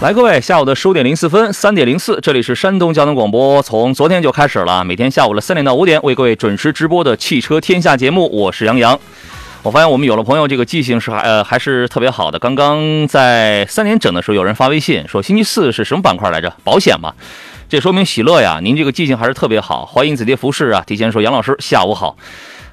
[0.00, 8.96] 来，各位，下午的十五点零四分，三点零四，这里是山东交通广播，从昨天就开始了，每天下午的三点到五点为各位准时直播的汽车天下节目，我是杨洋。
[9.64, 12.38] 我发现我们有了朋友，这个记性是还呃还是特别好的。
[12.38, 16.54] 刚刚在三点整的时候，有人发微信说星期四是什么板块来着？
[16.62, 17.12] 保险嘛。
[17.68, 19.84] 这说明喜乐呀，您这个记性还是特别好。
[19.84, 22.16] 欢迎紫蝶服饰啊，提前说杨老师下午好。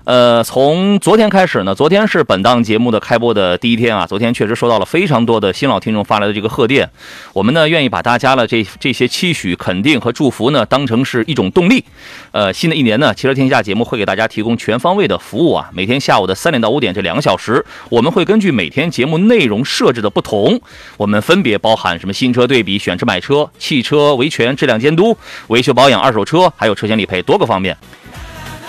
[0.06, 4.06] 呃，从昨天开始呢，昨天是本档节目的开播的第一天啊。
[4.06, 6.88] 昨天确实收到了非常多的新老听众发来的这个贺电，
[7.34, 11.84] 我们呢愿意把大家的这这些期许、肯定和祝福呢当成是一种动力。
[12.32, 15.72] 呃，新的一年呢，汽车天下节目会给大家提供全方位的服务啊。
[15.74, 20.62] 每天下午的三点到五点这两个小时，我们会根据每天节目内容设置的不同，
[20.98, 25.18] 我们分别包含什么新车对比、选车买车、汽车维权、质量监督、
[25.48, 27.76] 维修保养、二手车，还有车险理赔多个方面。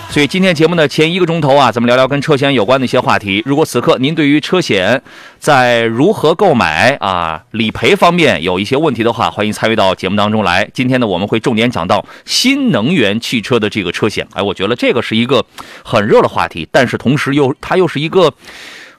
[0.09, 3.43] 所以今天节目的前一个钟头啊，咱们聊聊跟车险有关的一些话题。
[3.45, 5.03] 如果此刻您对于车险
[5.37, 10.67] 在如何购买啊、理赔方面有一些问题的话，欢迎参与到节目当中来。
[10.73, 14.27] 今天呢，我们会重点讲到新能源汽车的这个车险。
[14.33, 15.45] 哎，我觉得这个是一个
[15.83, 18.33] 很热的话题，但是同时又它又是一个。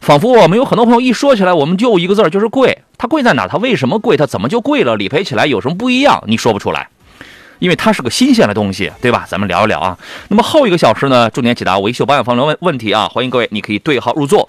[0.01, 2.79] 仿佛我们有很多朋友一说起来，我们就一个字儿，就是贵。
[2.97, 3.49] 它贵在哪？
[3.49, 4.17] 它为什么贵？
[4.17, 4.95] 它怎么就贵了？
[4.95, 6.23] 理赔起来有什么不一样？
[6.29, 6.89] 你说不出来。
[7.59, 9.25] 因为它是个新鲜的东西，对吧？
[9.29, 9.97] 咱们聊一聊啊。
[10.29, 13.09] 那么后一个小时呢，重点解答维修保养方面的问问题啊。
[13.09, 14.49] 欢迎各位，你可以对号入座。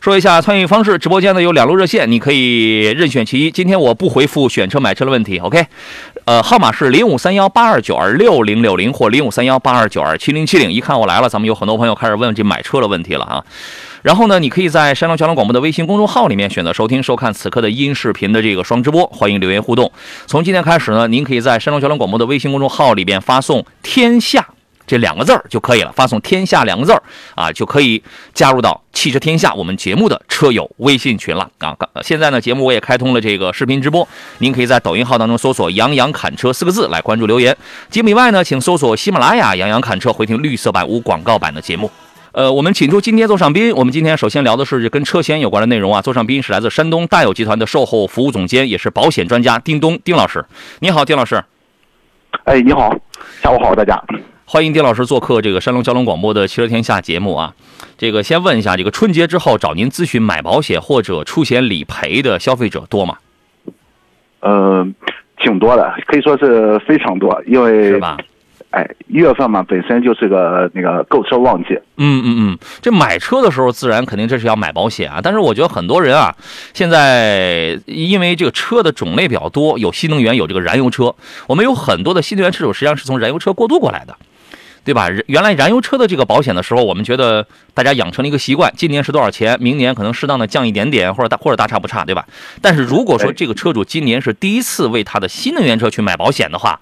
[0.00, 3.50] 说一下参与方式，直播间呢有两路热线，你可以任选其一。
[3.50, 5.66] 今天我不回复选车买车的问题，OK？
[6.24, 10.70] 呃，号码是零五三幺八二九二六零六零或零五三幺八二九二七零七零。
[10.70, 13.44] 一看我来了，咱们有很多朋友开始问这买车的问题了啊。
[14.06, 19.90] 然后呢，你可以在山东交通广播的微信公众号里面选择收听、收看此刻的音视频的这个双直播，欢迎留言互动。
[20.28, 24.46] 从今天开始呢，您可以在山东交通广播的微信公众号里边发送“天下”
[24.86, 27.02] 这两个字儿就可以了，发送“天下”两个字儿
[27.34, 28.00] 啊，就可以
[28.32, 31.76] 加入到汽车天下我们节目的车友微信群了啊。
[32.02, 34.06] 现在呢，节目我也开通了这个视频直播，
[34.38, 37.56] 您可以在抖音号当中搜索“杨洋侃车”四个字来关注留言。
[37.90, 41.90] 节目以外呢，请搜索喜马拉雅“杨洋侃车”回听绿色版无广告版的节目。
[42.36, 43.74] 呃，我们请出今天座上宾。
[43.74, 46.02] 我们今天首先聊的是跟车险有关的内容啊。
[46.02, 50.44] 座上宾是来自山东大有集团的售后服务总监，也是保险专家丁东丁老师。
[50.80, 51.42] 你好，丁老师，
[52.44, 52.94] 哎，你好，
[53.40, 53.98] 下午好，大家。
[54.44, 57.54] 欢迎丁老师做客这个山东交通广播的汽车天下节目啊。
[57.96, 63.16] 这个先问一下，这个春节之后找您咨询买保险或者出险理赔的消费者多吗？
[64.40, 64.86] 呃，
[65.38, 68.18] 挺多的，可以说是非常多，因为是吧？
[68.76, 71.68] 哎，一月份嘛，本身就是个那个购车旺季。
[71.96, 75.18] 嗯嗯嗯，这买车的时候，自然肯定这是要买保险啊。
[75.22, 76.36] 但是我觉得很多人啊，
[76.74, 81.14] 现在因为这个车的种类比较多，有新能源，有这个燃油车。
[81.46, 84.14] 我们有很多的新能源车主实际上是从燃油车过渡过来的，
[84.84, 85.08] 对吧？
[85.26, 92.26] 原来燃油车的这个保险的时候，我们觉得大家养成了一个习惯，今年是多少钱，明年可能适当的降一点点，或者大或者大差不差，对吧？
[92.60, 96.78] 但是如果说这个车主今年是第一次为他的新能源车去买保险的话，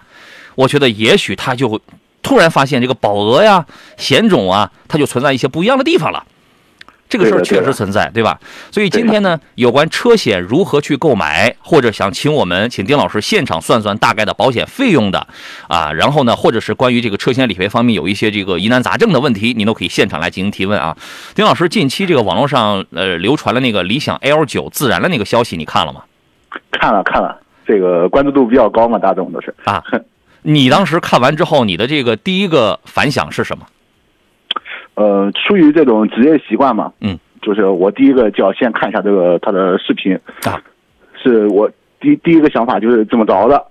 [0.54, 1.80] 我觉得也许他就会
[2.22, 3.66] 突然发现这个保额呀、
[3.96, 6.24] 险种啊，它就存在一些不一样的地方了。
[7.06, 8.40] 这个事儿确实存在，对吧？
[8.72, 15.24] 所以今天呢，有关车险如何去购买，或者想请我们请丁老师现场算算大概的保险费用的
[15.68, 20.96] 啊，然后呢，或者是关于这个车险理赔方面有一些这个疑难杂症的问题，您都可以现场来进行提问啊。
[21.34, 26.02] 丁老师，近期这个网络上呃流传了那个理想 L 九自燃的那个消息，你看了吗？
[26.72, 29.54] 看了看了，这个关注度比较高嘛，大众都是。
[29.64, 29.84] 啊，
[30.46, 33.66] 你当时看完之后，你的这个第一个反响是什么？
[34.94, 40.14] 呃，出于这种职业习惯嘛，嗯，就是我第一个就要先看一下这个他的视频
[40.44, 40.60] 啊，
[41.20, 41.68] 是我
[41.98, 43.64] 第第一个想法就是这么着的。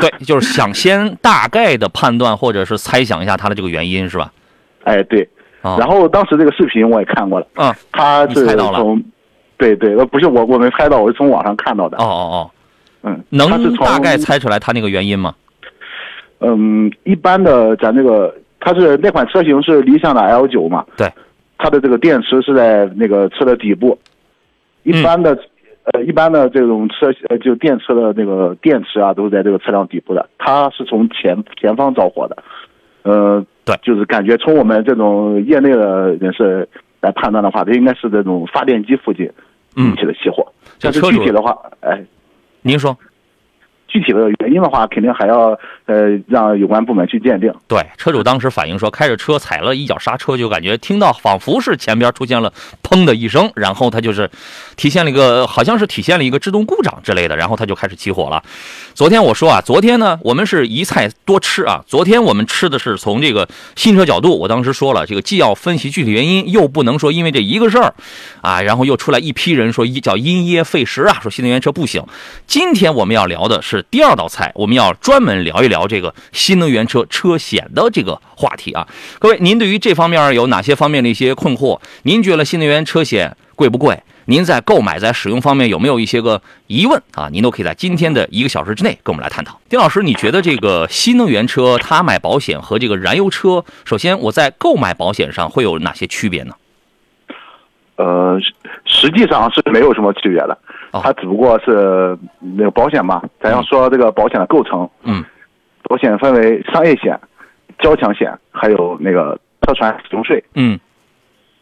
[0.00, 4.30] 对，就是想先大概的判断或者是猜想一下他的这个原因，是吧？
[4.84, 5.28] 哎，对。
[5.62, 9.02] 啊，然后当时这个视频我也看过了，嗯，他是猜到了从，
[9.58, 11.98] 对对，呃，不是我我没拍到，我是从网上看到的。
[11.98, 12.50] 哦哦哦，
[13.02, 15.34] 嗯，能大概猜出来他那个原因吗？
[16.40, 20.84] 嗯，一般的咱这个，它是那款车型是理想的 L 九嘛？
[20.96, 21.06] 对，
[21.58, 23.98] 它的这个电池是在那个车的底部，
[24.82, 25.38] 一般的，
[25.84, 32.42] 呃，一般的这种车呃，就电车的那个电池啊，都是在这个车辆底部的，它是从前前方着火的，
[33.02, 33.76] 呃，对。
[33.82, 36.66] 就是感觉从我们这种业内的人士
[37.00, 39.30] 来判断的话，它应该是这种发电机附近
[39.76, 40.50] 引起的起火，
[40.80, 42.02] 但是具体的话，哎。
[42.62, 42.96] 您说。
[43.90, 47.52] 具体的原因的话，肯定还要呃让有关部门去鉴定。
[47.66, 52.52] 对，车主当时反映说，开着车踩了一脚刹车，就感觉听到仿佛是前边出现了
[52.82, 54.30] 砰的一声，然后他就是
[54.76, 58.42] 体现了一个好像是体现了一个制动故障之类的，然后他就开始起火了。
[58.94, 67.94] 昨天我说啊，昨天呢我们是一菜多吃啊，昨天我们吃的是从这个新车角度，我当时说了，这个既要分析具体原因，又不能说因为这一个事儿
[68.40, 72.04] 啊，然后又出来一批人说一叫因噎废食啊，说新能源车不行。
[72.46, 78.86] 今天我们要聊的是第二道菜，我们要专门聊一聊这个新能源车车险的这个话题啊。
[79.18, 81.80] 各位，您对于这方面有哪些方面的一些困惑？
[82.02, 84.02] 您觉得新能源车险贵不贵？
[84.26, 87.28] 您在购买在使用方面有没有一些个疑问啊？
[87.32, 89.60] 您都可以在今天的一个小时之内跟我们来探讨。
[89.68, 96.54] 丁老师，你觉得这个新能源车它买保险和这个燃油车，首先我在购买保险上会有哪些区别呢？
[97.96, 98.38] 呃，
[98.84, 100.56] 实际上是没有什么区别的，
[100.92, 105.24] 它只不过是那个保险嘛，咱要说这个保险的构成，嗯，
[105.84, 107.18] 保险分为商业险、
[107.78, 110.42] 交强险，还有那个车船使用税。
[110.54, 110.78] 嗯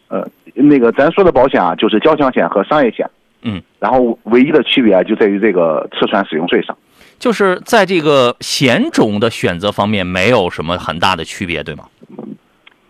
[0.09, 3.09] 呃，那个咱说的保险啊，就是交强险和商业险。
[3.43, 6.77] 嗯，然后唯一的区别啊就在于这个车船使用税上。
[7.19, 11.85] 就是在这个险种的选择方面没有什么很大的区别，对吗？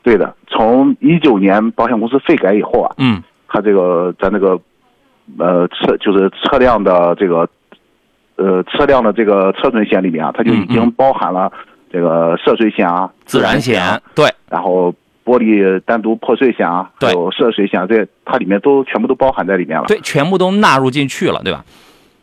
[0.02, 4.58] 对的，从一九年保险公司费改以后啊，嗯它这个咱这个
[5.38, 7.48] 呃车就是车辆的这个
[8.36, 11.52] 呃车辆的这个车损险里面啊，它就已嗯经包含了
[11.92, 14.94] 这个涉水险啊、自然险啊险，对，然后
[15.24, 19.86] 玻璃单独破碎险啊，还有涉水险，这它里面都全部都包含在里面了。
[19.86, 21.64] 对，全部都纳入进去了，对吧？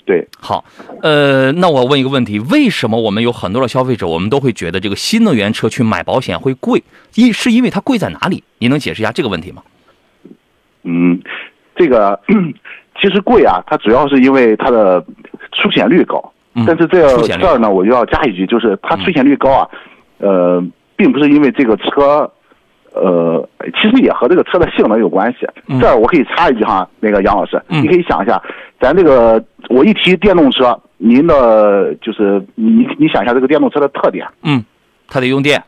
[0.06, 0.64] 对，好，
[1.02, 6.84] 呃，那我问一个问题：为什么我们有很多的消费者，我们都会觉得这个新能源车去买保险会贵？
[7.16, 8.44] 一是因为它贵在哪里？
[8.60, 9.64] 您能解释一下这个问题吗？
[10.84, 11.20] 嗯，
[11.76, 12.20] 这个
[13.02, 15.04] 其实贵啊，它主要是因为它的
[15.52, 16.18] 出险率高。
[16.58, 19.68] 嗯但是这这儿呢，我就要加一句，就是它出险率高啊，
[20.20, 20.64] 呃，
[20.96, 22.32] 并不是因为这个车，
[22.94, 25.46] 呃，其实也和这个车的性能有关系。
[25.68, 25.78] 嗯。
[25.82, 27.84] 这儿我可以插一句哈，那个杨老师，嗯。
[27.84, 28.42] 你可以想一下，
[28.80, 34.64] 咱这个我一提电动车，您的就是你你想一下这个电动车的特点，嗯，
[35.10, 35.62] 它得用电，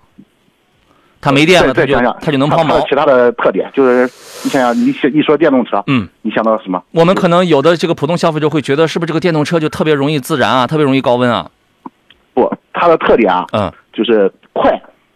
[1.19, 2.67] 它没电了，它就它就能抛锚。
[2.69, 4.03] 它的其他的特点就是，
[4.43, 6.81] 你想想，你想一说电动车，嗯，你想到什么？
[6.91, 11.49] 我们可能有的这个普通消费者会觉得，是不是这个电动车就特别容易自燃啊，特别容易高温啊？
[12.33, 14.71] 不，它的特点啊，嗯，就是快，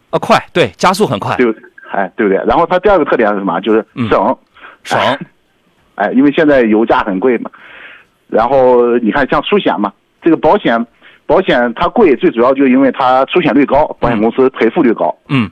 [0.09, 1.53] 啊，快，对，加速很快，对？
[1.91, 2.41] 哎，对不对？
[2.47, 3.59] 然后它第二个特点是什么？
[3.59, 4.37] 就是嗯省，
[4.83, 4.99] 省，
[5.95, 7.51] 哎，因为现在油价很贵嘛。
[8.27, 9.91] 然后你看，像出险嘛，
[10.23, 10.87] 这个保险，
[11.25, 15.13] 保险它贵，最主要就是因为它出险率高，保险公司赔付率高。
[15.27, 15.51] 嗯，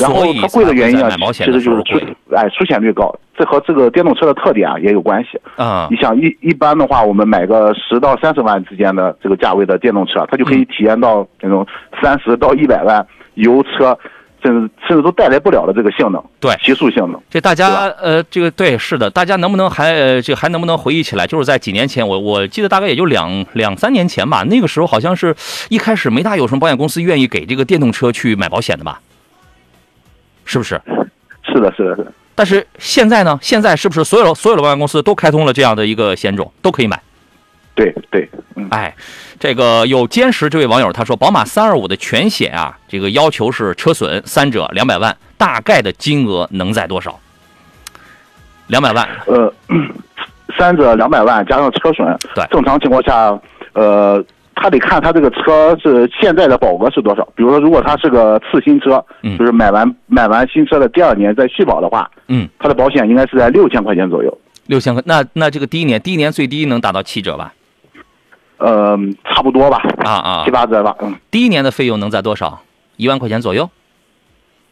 [0.00, 5.40] 然后它贵的原因啊，其实就是出贵，哎出险率高，这和这个电动车的特点啊也有关系。
[5.56, 11.66] 啊你，想一一般的话，我们买个十到三十万之间的这个价位的电动车，它就可嗯以体验到那种
[12.02, 13.96] 三十到一百万油车，
[14.42, 17.20] 甚至甚至都带来不了的这个性能，对提速性能。
[17.30, 21.26] 这大家呃，这个对是的，大家能不能还呃，这个还能不能回忆起来？
[21.26, 25.34] 就是在几年前，我我记得大概也就两两三年前吧，那个时候好像是
[25.70, 29.00] 一开始没大有什么保险公司愿意给这个电动车去买保险的吧？
[30.44, 30.80] 是不是？
[31.42, 32.12] 是的，是的，是的。
[32.34, 33.38] 但是现在呢？
[33.40, 37.00] 现在是不是所有所有的保险公司都开通了这样的一个险种，都可以买？
[37.76, 38.94] 对对，嗯，哎，
[39.38, 47.18] 这个有坚实这位网友他说，宝马三二五的全险啊，这个要求是车损三者两百万，大概的金额能在多少？
[48.68, 49.52] 两百万，呃，
[50.56, 53.38] 三者两百万加上车损，对正常情况下，
[53.72, 54.24] 呃，
[54.54, 57.26] 他得看他这个车是现在的保额是多少。
[57.34, 64.38] 比如说，如果他是个次新车，嗯就是买完买完新车的第二年再续保的话，嗯，他的保险应该是在六千块钱左右。
[64.66, 67.52] 六千块，那那这个第一年，第一年最低能达到七折吧？
[68.56, 72.60] 呃，差不多吧，啊啊七，八折吧，嗯，第一年的费用能在多少？
[72.96, 73.68] 一万块钱左右，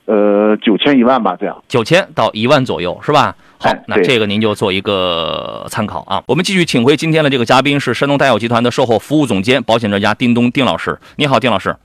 [0.04, 1.62] 呃，九千一万吧，这样。
[1.68, 3.34] 九千到一万左右，是吧？
[3.58, 6.22] 好哎，那这个您就做一个参考啊。
[6.26, 10.98] 我们继续请回今天的这个嘉宾是山东戴友集团的售后服务总监、保险专家丁东丁老师。
[11.16, 11.76] 你好，丁老师。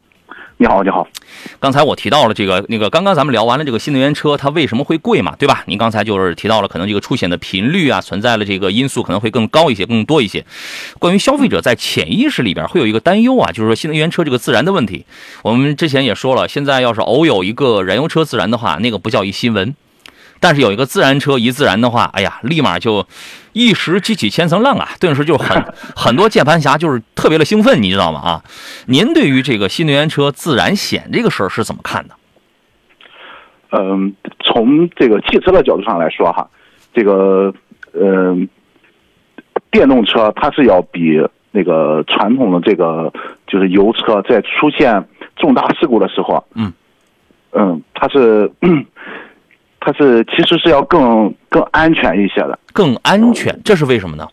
[0.60, 1.08] 你好，你好。
[1.60, 5.64] 刚才我提到了这个那个，刚刚咱们聊完了这个新能源车它为什么会贵嘛，对吧？
[5.68, 10.44] 您刚才就是提到了可能这个出险的频率啊，存在了这个因素可能会更高一些、更多一些。
[10.98, 15.06] 关于消费者在潜意识里边会有一个担忧啊，就是说新能源车这个自燃的问题。
[15.44, 19.76] 我们之前也说了，现在要是偶有一个燃油车自燃的话，那个不叫一新闻。
[20.39, 23.06] 但是有一个自燃车一自燃的话，哎呀，立马就
[23.53, 25.63] 一石激起千层浪啊，顿时就很
[25.96, 28.20] 很多键盘侠就是特别的兴奋，你知道吗？
[28.20, 28.44] 啊，
[28.88, 32.15] 您对于这个新能源车自燃险这个事儿是怎么看的？
[33.72, 34.13] 嗯，
[34.44, 36.48] 从这个汽车的角度上来说哈，
[36.94, 37.53] 这个
[37.94, 38.48] 嗯、
[39.72, 41.20] 电动车它是要比
[41.51, 43.12] 那个传统的这个
[43.48, 45.03] 就是油车在出现
[45.36, 46.74] 重大事故的时候啊，嗯
[47.51, 48.50] 嗯，它是
[49.79, 54.27] 它是其实是要更更安全一些的，更安全，这是为什么呢？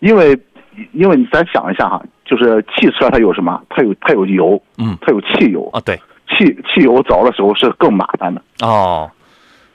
[0.00, 0.38] 因为
[0.92, 3.60] 因为你咱想一下哈，就是汽车它有什么？
[3.70, 5.96] 它有它有油，嗯它有汽油，啊，对，
[6.28, 8.42] 汽汽油着的时候是更麻烦的。
[8.60, 9.10] 哦，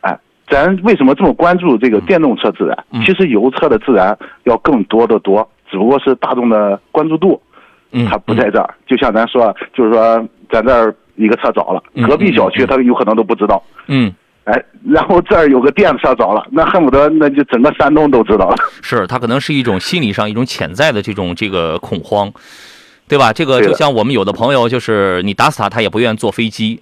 [0.02, 2.78] 哎，咱为什么这么关注这个电动车自燃？
[2.92, 7.42] 嗯其实油车的自燃要更多得多，只不过是大众的关注度
[7.92, 8.76] 嗯，它不在这儿。
[8.86, 13.62] 就像咱说，就是说咱这儿一个车着了嗯，隔壁小区他有可能都不知道。
[13.88, 14.14] 嗯，
[14.52, 18.56] 哎，然后这儿有个电车着了，那恨不得那就整个山东都知道了。
[18.82, 22.32] 是它可能是一种心理上一种潜在的这种这个恐慌，
[23.08, 23.32] 对吧？
[23.32, 26.82] 这个就像我们有的朋友，就是你打死他，他也不愿意坐飞机。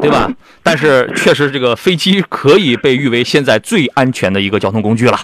[0.00, 0.30] 对吧？
[0.62, 5.18] 但是确实，这个飞机可以被誉为现在最安全的一个交通工具了。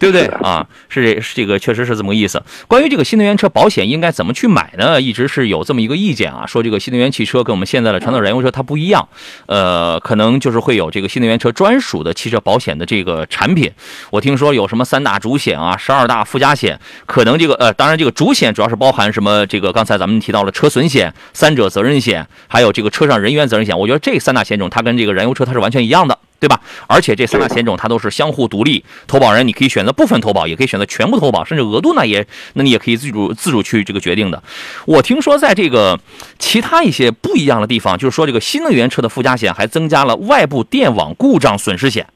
[0.00, 0.66] 对不对啊？
[0.88, 2.42] 是这是这个，确实是这么个意思。
[2.66, 5.00] 关于这个新能源车保险应该怎么去买呢？
[5.00, 9.06] 一直是有这么一个意见啊，说这个新能源汽车跟我们现在的传统燃油车它不一样，
[9.44, 13.70] 呃，可能就是会有这个新能源车专属的汽车保险的这个产品。
[14.10, 19.46] 我听说有什么三大主险啊，十二大附加险，可能这个呃，当然这个主险主要是包含什么？
[19.46, 23.78] 这个刚才咱们提到了车损险、三者责任险，还有这个车上人员责任险。
[23.78, 26.18] 我觉得这三大险种它跟这个燃油车它是完全一样的。
[26.40, 26.60] 对吧？
[26.88, 34.42] 而且这三大险种它都是相互独立，投保人你可以选择部分投保，也可以选择全部投保，甚至额度呢也，那你也可以自主自主去这个决定的。
[34.86, 36.00] 我听说在这个
[36.38, 42.06] 其他一些不一样的地方，就是说这个新能源车的附加险还增加了外部电网故障损失险。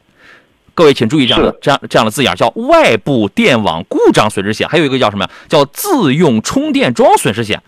[0.73, 5.31] 各位请注意这样的这样这样的字眼，叫外部电网故障损失险，还有一个叫什么呀？
[5.49, 7.63] 叫自用充电桩损失险，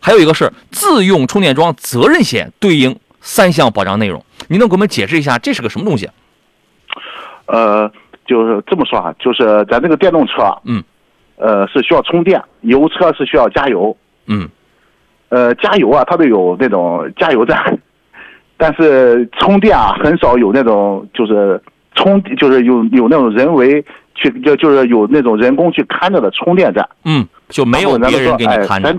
[0.00, 4.24] 还有一个是自用充电桩责任险，对应三项保障内容。
[4.48, 6.08] 你能给我们解释一下这是个什么东西？
[7.46, 7.90] 呃，
[8.26, 10.82] 就是这么说啊，就是咱这个电动车啊，嗯，
[11.36, 13.96] 呃，是需要充电，油车是需要加油。
[14.26, 14.48] 嗯
[15.30, 17.78] 呃，加油啊，它都有那种加油站，
[18.56, 21.60] 但是充电啊，很少有那种就是
[21.94, 23.84] 充，就是有有那种人为
[24.14, 26.88] 去就就是有那种人工去看着的充电站。
[27.04, 28.96] 嗯，就没有别人给你看着哎。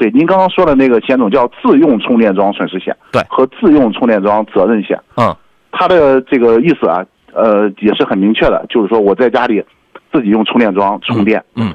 [0.00, 4.98] 咱对，您刚刚说的那个险种叫自用充电桩损失险，对和自用充电桩责任险。
[5.16, 5.36] 嗯
[5.72, 9.62] 它的这个意思啊，呃，也是很明确的，就是说我在家里
[10.12, 11.72] 自己用充电桩充电，嗯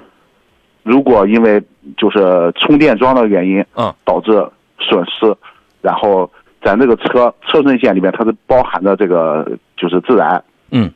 [0.83, 1.63] 如果因为
[1.97, 4.31] 就是充电桩的原因，嗯导致
[4.79, 5.33] 损失，
[5.81, 6.29] 然后
[6.61, 10.91] 咱这个车车损险里面它是包含的这个就是自燃，嗯，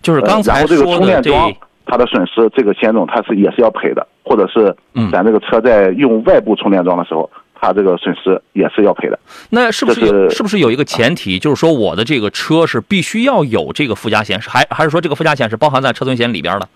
[0.00, 1.52] 就是呃刚才说的这充电桩
[1.86, 9.18] 它的损失，这个险种它是也是要赔的，或者是嗯咱这个车在用外部充电桩的时候，它这个损失也是要赔的。
[9.50, 16.68] 那是不是是是不是有一个前提，就是说我的这个车是必须要有这个附加险，是还还是说这个附加险是包含在车损险里边的？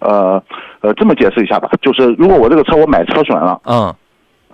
[0.00, 0.42] 呃
[0.80, 3.60] 呃，这么解释一下吧，就是如果我这个车我买车损了。
[3.64, 3.94] 嗯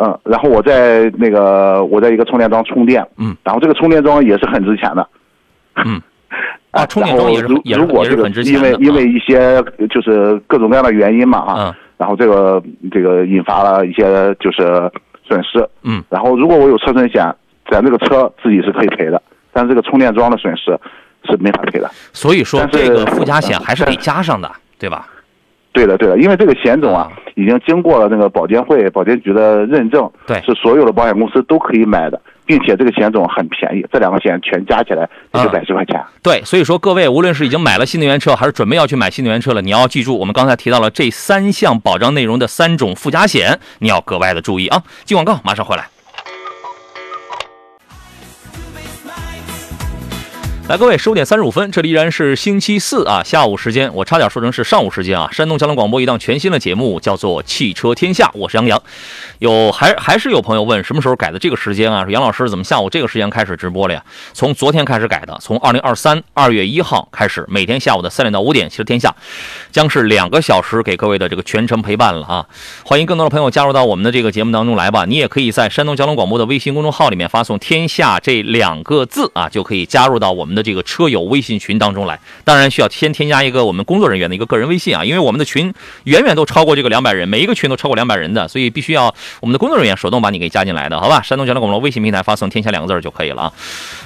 [0.00, 5.09] 嗯，然后我在那个我在一个充电桩充电，嗯，然后这个充电桩也是很值钱的，
[5.75, 6.02] 嗯，哎
[6.78, 14.02] 啊充电桩也是如也是也是如果这个很值钱因为因为啊一些就是各种各样的原因嘛啊，嗯然后这个这个引发了一些
[14.38, 14.88] 就是
[15.26, 17.26] 损失，嗯，然后如果我有车损险，
[17.68, 19.20] 咱这个车自己是可以赔的，
[19.52, 20.78] 但是这个充电桩的损失
[21.25, 21.90] 是没法赔的。
[22.12, 25.08] 所以说这个附加险还是得但加上的，对吧？
[25.73, 35.02] 对的，对的，因为这个险种啊，已经经过了那个保监会、保监局的认证，对是所有的保险公司都可以买的，并且这个险种很便宜，这两个险全加起来
[35.35, 36.02] 也就啊百十块钱。
[36.23, 44.83] 对，所以说各位无论是已经买了新能源车，还是准备要去买新能源车了，你要记住我们刚才提到了这三项保障内容的三种附加险，你要格外的注意啊。
[45.05, 45.85] 进广告，马上回来。
[50.68, 55.26] 来，各位，十五点三十五分，这里依然是星期四啊，下午时间，我差点说成是上午时间啊。
[55.32, 58.82] 山东交通广播一档全新的节目叫做《汽车天下》，我是杨洋。
[59.38, 62.04] 有还还是有朋友问什么时候改的这个时间啊？
[62.04, 64.04] 说杨老师怎么下午这个时间开始直播了呀？
[64.34, 69.14] 从昨天开始改的，从二零二三二月一号开始，每天下午的三点到五点，汽车天下
[69.72, 72.46] 将是两个小时给各位的这个全程陪伴了啊！
[72.84, 75.06] 欢迎更多的朋友加入到我们的这个节目当中来吧。
[75.06, 82.19] 你也可以在山东交通广播的微信公众号里面发送“天下”这两个字啊，就可以加入到我们的这个车友微信群当中来。
[82.45, 85.73] 当然需要先添加一个我们工作人员的一个个人微信啊，因为我们的群
[86.05, 91.23] 远远都超过这个两百人，每一个群都超过两百人的，所以必须要我们的工作人员手动把你给加进来的，好吧？
[91.23, 93.53] 山东交通广播微信平台发送“天下”两个字就可以了啊。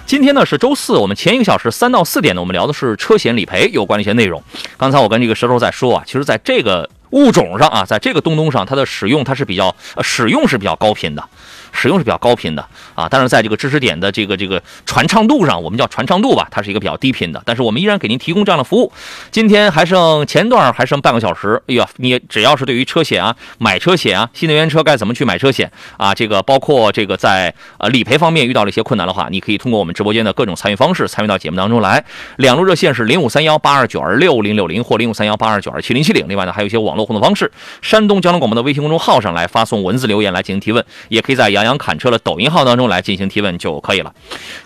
[0.05, 4.43] 今天呢是周四，我们前一个小时三到四点呢，我们聊的是车险理赔有关的一些内容。
[4.77, 11.25] 刚才我跟这个石头在说啊，其实在这个物种上啊，在这个东东上，它的使用它是比较使用是比较高频的。
[11.73, 12.64] 使用是比较高频的
[12.95, 17.43] 啊，但是在这个知识点的这个这个传唱度上，我们叫传唱度吧，它是一个比较低频的。
[17.45, 18.93] 但是我们依然给您提供这样的服务。
[19.31, 32.05] 今天还剩前段还剩半个小时，哎呀，你只要是对于车险啊、买车险啊、新能源车该怎么去买车险啊，这个包括这个在呃理赔方面遇到了一些困难的话，你可以通过我们直播间的各种参与方式参与到节目当中来。
[32.37, 36.29] 两路热线是零五三幺八二九二六零六零或零五三幺八二九二七零七零。
[36.29, 37.50] 另外呢，还有一些网络互动方式，
[37.81, 44.14] 山东交通广播的微信公众号上来发送文字留言来进行提问，也可以在杨洋侃车的抖音号当中来进行提问就可以了。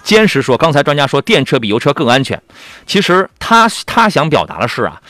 [0.03, 2.43] 坚持说，刚才专家说电车比油车更安全，
[2.87, 5.01] 其实他他想表达的是啊，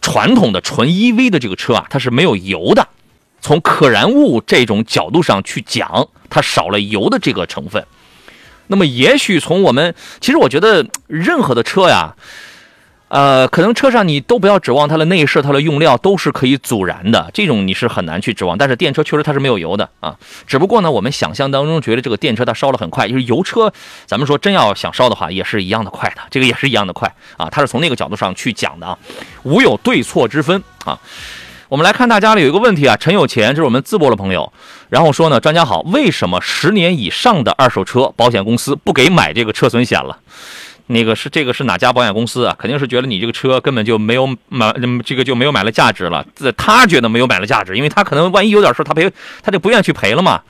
[0.00, 2.86] 传统的纯 EV 的这个车啊，它是没有油的。
[3.40, 7.86] 从可燃物这种角度上去讲，它少了油的这个成分。
[8.66, 12.14] 那么，也许从我们其实我觉得任何的车呀。
[13.08, 18.58] 呃，可能车上你都不要指望它的内饰、它的用料都是可以阻燃的，这种你是很难去指望。
[18.58, 23.72] 但是电车确实它是没有油的啊，只不过呢，我们想象当中觉得这个电车它烧的很快，就是油车，
[24.04, 27.48] 咱们说真要想烧的话，也是一样的快的，这个也是一样的快啊。
[27.50, 28.98] 它是从那个角度上去讲的啊，
[29.42, 30.98] 无有对错之分啊。
[31.70, 34.52] 我们来看大家里有一个问题啊，陈有钱，这是我们淄博的朋友，
[34.88, 40.18] 然后说呢，专家好，为什么十年以上的二手车保险公司不给买这个车损险了？
[40.88, 42.56] 那个是这个是哪家保险公司啊？
[42.58, 44.74] 肯定是觉得你这个车根本就没有买，
[45.04, 46.26] 这个就没有买了价值了。
[46.34, 49.10] 这他觉得没有买了价值，因为他可能万一有点事，他赔
[49.42, 50.40] 他就不愿意去赔了嘛。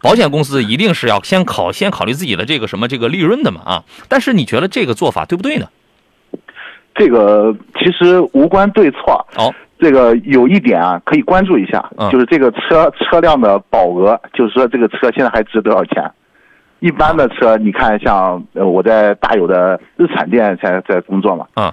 [0.00, 3.84] 保险公司一定是要先考先考虑自己的这个什么这个利润的嘛啊。
[4.08, 5.66] 但是你觉得这个做法对不对呢？
[6.94, 9.26] 这个其实无关对错。
[9.36, 16.10] 哦，这个有一点啊，可以关注一下，嗯就是这个车车辆的保额，就是说这个车现在还值多少钱。
[16.82, 21.72] 一般的车，你看像呃我在大有的日产店在在工作嘛，嗯，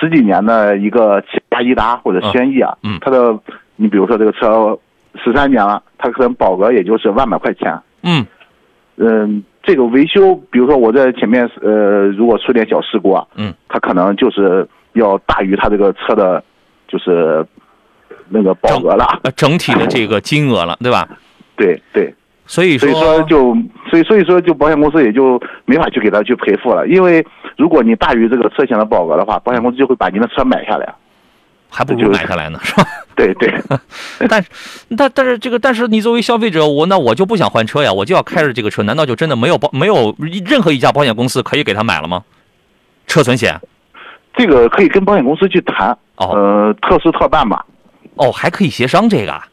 [0.00, 3.38] 十几年的一个起亚颐达或者轩逸啊，嗯它的
[3.76, 4.78] 你比如说这个车
[5.22, 8.26] 十三年了，它可能保额也就是万把块钱，嗯。
[8.98, 16.42] 嗯，这个维修，比如说我在前面呃如果出点小事故啊，嗯，它可能就是要大于它这个车的，
[16.88, 17.44] 就是
[18.30, 21.06] 那个保额了，呃整体的这个金额了，对吧？
[21.58, 22.14] 对对。
[22.46, 23.56] 所以所以说就
[23.90, 27.24] 所以所以说就保险公司也就没法去给他去赔付了，因为
[27.56, 30.94] 如果你大于这个车险的保额的话，保险公司就会把您的车买下来。
[31.68, 32.84] 还不如就买下来呢，是吧？
[33.16, 33.52] 对对，
[34.28, 34.48] 但是，
[34.96, 40.14] 但但是这个，但是你作为消费者，我那我就不想换车呀，我就要开着这个车，难道就真的没有保没有
[40.46, 42.22] 任何一家保险公司可以给他买了吗？
[43.08, 43.60] 车损险？
[44.36, 47.66] 这个可以跟保险公司去谈，哦呃，特事特办吧。
[48.14, 49.46] 哦，还可以协商这个啊？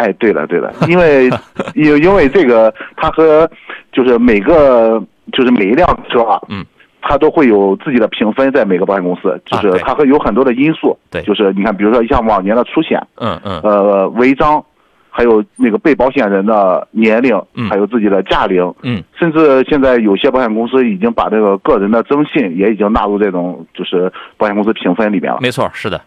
[0.00, 1.28] 哎，对了对了，因为
[1.76, 3.48] 因因为这个它和
[3.92, 6.64] 就是每个就是每一辆车啊，嗯，
[7.02, 14.64] 它都会有自己的评分，在每个保险公司，就是它会有很多的因素，对就是你看，比如说像往年的出险，嗯嗯呃，违章，
[15.10, 25.38] 还有那个被保险人的年龄，嗯还有自己的驾龄，嗯，甚至现在有些保险公司已经把这个个人的征信也已经纳入这种就是保险公司评分里面了。
[25.42, 26.00] 没错，是的，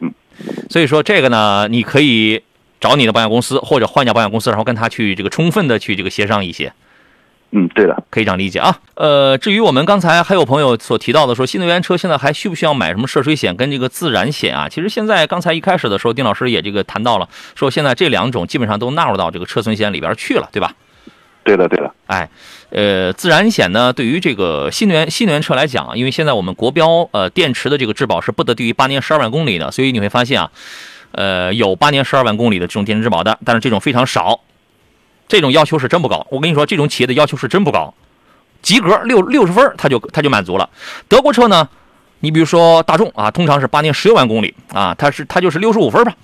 [0.00, 0.12] 嗯，
[0.70, 2.40] 所以说这个呢，你可以
[2.82, 6.70] 找你的保险公司或者换一家保险公司，然后跟他去这个充分的去这个协商一些。
[7.52, 8.78] 嗯，对的，可以这样理解啊。
[8.94, 14.68] 呃，至于我们刚才还有朋友所提到的说，新能源车现在还需不需要买什么涉水险跟这个自燃险啊？
[14.68, 20.74] 其实现在刚才一开始的时候，丁老师也这个谈到了，说现在这两种基本上都纳入到这个车损险里边去了，对吧？
[21.44, 21.92] 对的，对的。
[22.06, 22.26] 哎，
[22.70, 30.50] 呃，自燃险呢，对于这个新能源新能源车来讲，因为现在我们国标呃电池的这个质保是不得低于八年十二万公里的，所以你会发现啊，
[31.12, 34.40] 呃，有八年十二万公里的这种电池质保的，但是这种非常少，
[35.28, 36.26] 这种要求是真不高。
[36.30, 37.94] 我跟你说，这种企业的要求是真不高，
[38.60, 40.68] 及格六六十分他就他就满足了。
[41.08, 41.68] 德国车呢，
[42.20, 46.14] 你比如说大众啊，通常是八年十六万公里啊，它是它就是六十五分吧。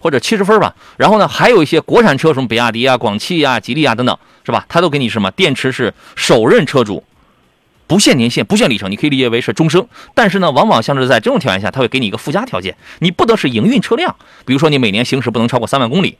[0.00, 4.64] 或者七十分吧，然后呢，还有一些国产车，什么比亚迪啊、广汽啊、吉利啊等等，是吧？
[4.68, 7.02] 它都给你什么电池是首任车主，
[7.88, 9.84] 不限年限、不限里程，你可以理解为是终生。
[10.14, 16.16] 但是呢，往往像是在这种条件下，它会给你一个附加条件，你不得是营运车辆，比如说你每年行驶不能超过三万公里。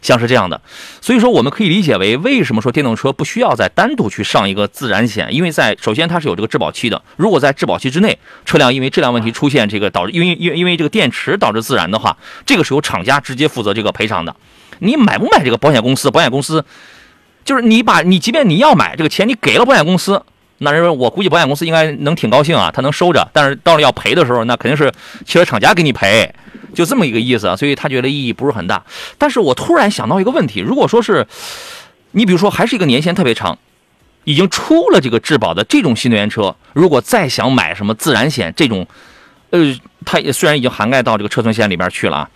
[0.00, 0.60] 像是这样的，
[1.00, 5.26] 所以说我们可以理解为为什么说电动车不需要再单独去上一个自燃险？
[5.34, 14.36] 因为在首先它是有这个质保期的，如果在质保期之内，车辆因为质量问题出现这个导因为因为因为这个电池导致自燃的话，这个是由厂家直接负责这个赔偿的。
[14.78, 16.08] 你买不买这个保险公司？
[16.12, 16.64] 保险公司
[17.44, 20.22] 就是你把你即便你要买这个钱，你给了保险公司，
[20.58, 23.28] 那人我估计保险公司应该能挺高兴啊，他能收着。
[23.32, 24.92] 但是到了要赔的时候，那肯定是
[25.24, 26.32] 汽车厂家给你赔。
[26.74, 28.84] 就这么一个意思啊，所以他觉得意义不是很大。
[29.16, 31.26] 但是我突然想到一个问题：如果说是
[32.12, 33.58] 你比如说还是一个年限特别长，
[34.24, 38.86] 已经出了这个质保的这种新能源车，如果再想买什么自燃险这种，
[39.50, 42.30] 呃，它也虽然已经涵盖到这个车损险里边去了啊。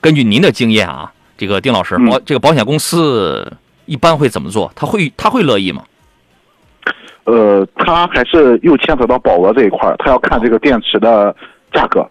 [0.00, 3.52] 根据您的经验啊，这个丁老师，保这个保险公司
[3.86, 4.72] 一般会怎么做？
[4.74, 5.84] 他会他会乐意吗？
[7.24, 11.34] 呃，他还是又牵扯到保额这一块儿，他要看这个电池的
[11.72, 12.08] 价格。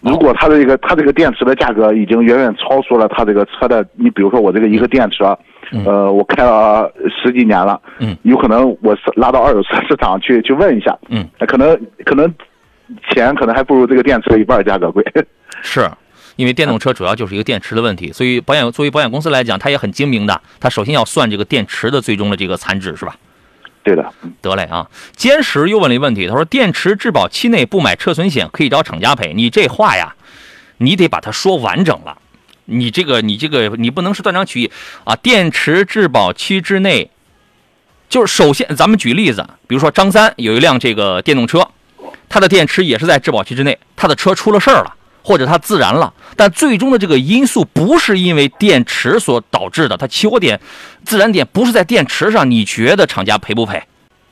[0.00, 5.24] 如果它的这个它这个电池的价格已经远远超出了它这个车的，你比如说我这个一个电池，
[5.84, 12.32] 呃，我开了十几年了，嗯，有可能我是拉到二手车市场去去问一下，嗯，可能可能
[13.10, 15.04] 钱可能还不如这个电池的一半价格贵。
[15.62, 15.90] 是，
[16.36, 23.16] 因为电动车主要就是一个电池的问题，所以保险作为保险公司来讲，它也很精明的，它首先要算这个电池的最终的这个残值，是吧？
[23.88, 24.86] 对的，得嘞啊！
[25.16, 30.14] 坚实又问了一个问题，他说：“电池质保期内不买车损险，可以找厂家赔。”你这话呀，
[30.76, 32.18] 你得把它说完整了。
[32.66, 34.70] 你这个，你这个，你不能是断章取义
[35.04, 35.16] 啊！
[35.16, 37.10] 电池质保期之内，
[38.10, 41.66] 就是首先，咱们举例子，比如说张三有一辆这个电动车，
[42.28, 44.94] 他的电池也是在质保期之内，他的车出了事儿了。
[45.22, 50.58] 或者它自燃了，但最终的这个因素不是因为电池所导致的，它起火点、
[51.04, 52.50] 自燃点不是在电池上。
[52.50, 53.82] 你觉得厂家赔不赔？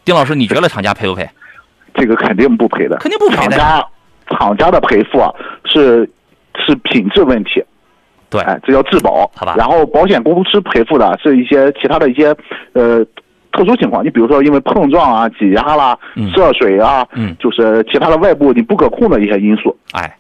[0.04, 1.28] 丁老师，你觉得厂家赔不赔？
[1.94, 3.56] 这个肯定不赔的，肯定不赔的。
[3.56, 3.86] 厂家
[4.30, 5.30] 厂家的赔付啊，
[5.64, 6.08] 是
[6.66, 7.62] 是品质问题，
[8.30, 9.54] 对，哎，这叫质保，好吧？
[9.56, 12.34] 然后保险公司赔付的是一些其他的一些
[12.74, 13.04] 呃
[13.52, 15.98] 特殊情况，你比如说因为碰撞啊、挤压啦、
[16.34, 20.16] 涉水啊，嗯，就是其他的外部你不可控的一些因素，哎。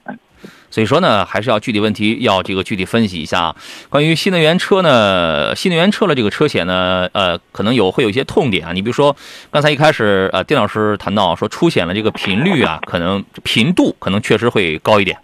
[0.76, 3.56] 所以说呢，还是要具体问题要这个具体分析一下。
[3.88, 8.74] 关于新能源车呢，新能源车的这个车险呢，呃，可能有会有一些痛点啊。
[8.74, 9.16] 你比如说，
[9.50, 15.16] 刚才一开始呃，丁老师谈到说出险的这个频率啊，可能频度可能确实会高一点。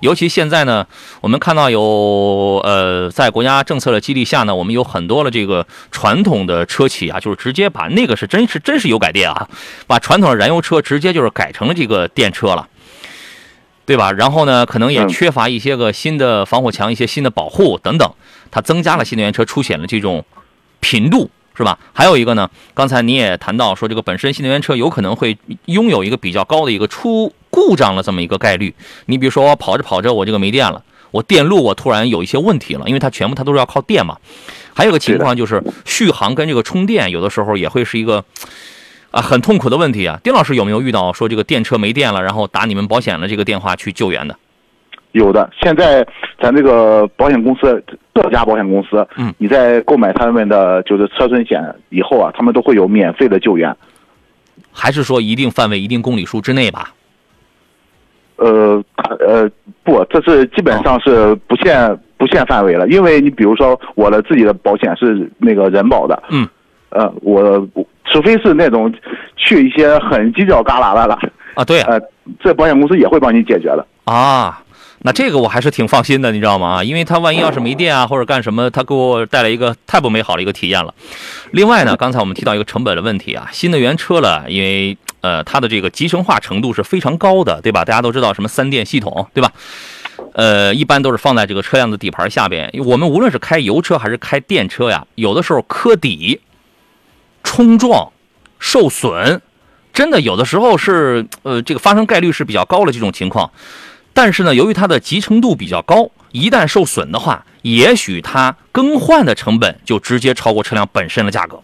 [0.00, 0.86] 尤其现在呢，
[1.22, 9.48] 我们看到有呃，在国家政策的激励下呢，我们有很多的这个传统的车企啊，就是直接把那个是真是真是油改电啊，
[9.86, 12.68] 把传统的燃油车直接就是改成了这个电车了。
[13.86, 14.12] 对吧？
[14.12, 18.10] 然后呢，可能也缺乏一些个新的防火墙、一些新的保护等等，
[18.50, 20.24] 它增加了新能源车出险的这种
[20.80, 21.78] 频度，是吧？
[21.92, 28.74] 还有一个呢，刚才你也谈到说，这个本身新能源车有可能会拥有一个比较高的一个出故障的这么一个概率。
[29.06, 34.16] 你比如说，我跑着跑着，我这个没电了，我电路我突然有一些问题了，因为它全部它都是要靠电嘛。
[34.72, 38.24] 还有个情况就是续航跟这个充电，有的时候也会是一个。
[39.14, 40.18] 啊，很痛苦的问题啊！
[40.24, 44.36] 丁老师有没有遇到说这个电车没电了，然后打你们保险的这个电话去救援的？
[45.12, 46.04] 有的，现在
[46.40, 47.80] 咱这个保险公司
[48.12, 53.72] 各家保险公司，嗯，你在购买他们的就是车损险以后啊，他们都会有免费的救援。
[54.72, 56.92] 还是说一定范围、一定公里数之内吧？
[58.34, 58.82] 呃，
[59.20, 59.48] 呃，
[59.84, 66.48] 不，这是基本上是不限不限范围了，因为你比如说我的自己的保险是那个人保的，嗯，
[66.88, 67.64] 呃，我。
[68.04, 68.92] 除非是那种
[69.36, 71.18] 去一些很犄角旮旯的了
[71.54, 72.00] 啊，对呃，
[72.42, 74.60] 这保险公司也会帮你解决的啊。
[75.06, 76.76] 那这个我还是挺放心的，你知道吗？
[76.78, 80.94] 啊因为他万一要是没电啊，或者干什么，他给我带来一个太不美好的一个体验了。
[81.50, 87.84] 另外呢， 刚才我们提到一个成本的问题啊，新能源车了，因为呃，它的这个集成化程度是非常高的，对吧？
[87.84, 89.52] 大家都知道什么三电系统，对吧？
[90.32, 92.70] 呃，一般都是放在这个车辆的底盘下边。
[92.86, 96.40] 我们无论是开油车还是开电车呀，有的时候磕底。
[97.44, 98.10] 冲撞、
[98.58, 99.40] 受损，
[99.92, 103.48] 真的有的时候是呃，这个发生概率是比较高的这种情况。
[104.12, 111.60] 但是呢，由于它的集成度比较高，一旦受损的话，也许它更换的成本就直接超过车辆本身的价格。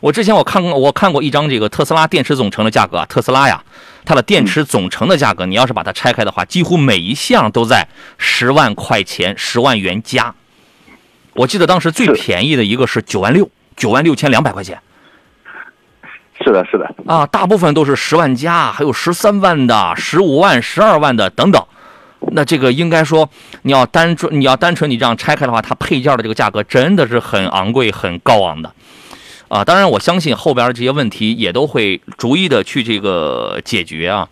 [0.00, 3.62] 我之前我看过，我看过一张这个特斯拉电池总成的价格啊，特斯拉呀，
[4.04, 7.86] 它的电池总成的价格，你要是把它拆开的话，几乎每一项都在
[8.16, 10.32] 十万块钱、十万元加。
[11.34, 14.80] 我记得当时最便宜的一个是九万六，九万六千两百块钱。
[16.48, 21.62] 是的，是的啊，大部分都是十万加，还有十三万的、十五万、十二万的等等。
[22.32, 23.28] 那这个应该说，
[23.62, 28.72] 你要单纯你要单纯你这样拆开的话，它配件的这个价格真的是很昂贵、很高昂的。
[29.48, 34.28] 啊，当然我相信后边的这些问题也都会逐一的去这个解决啊。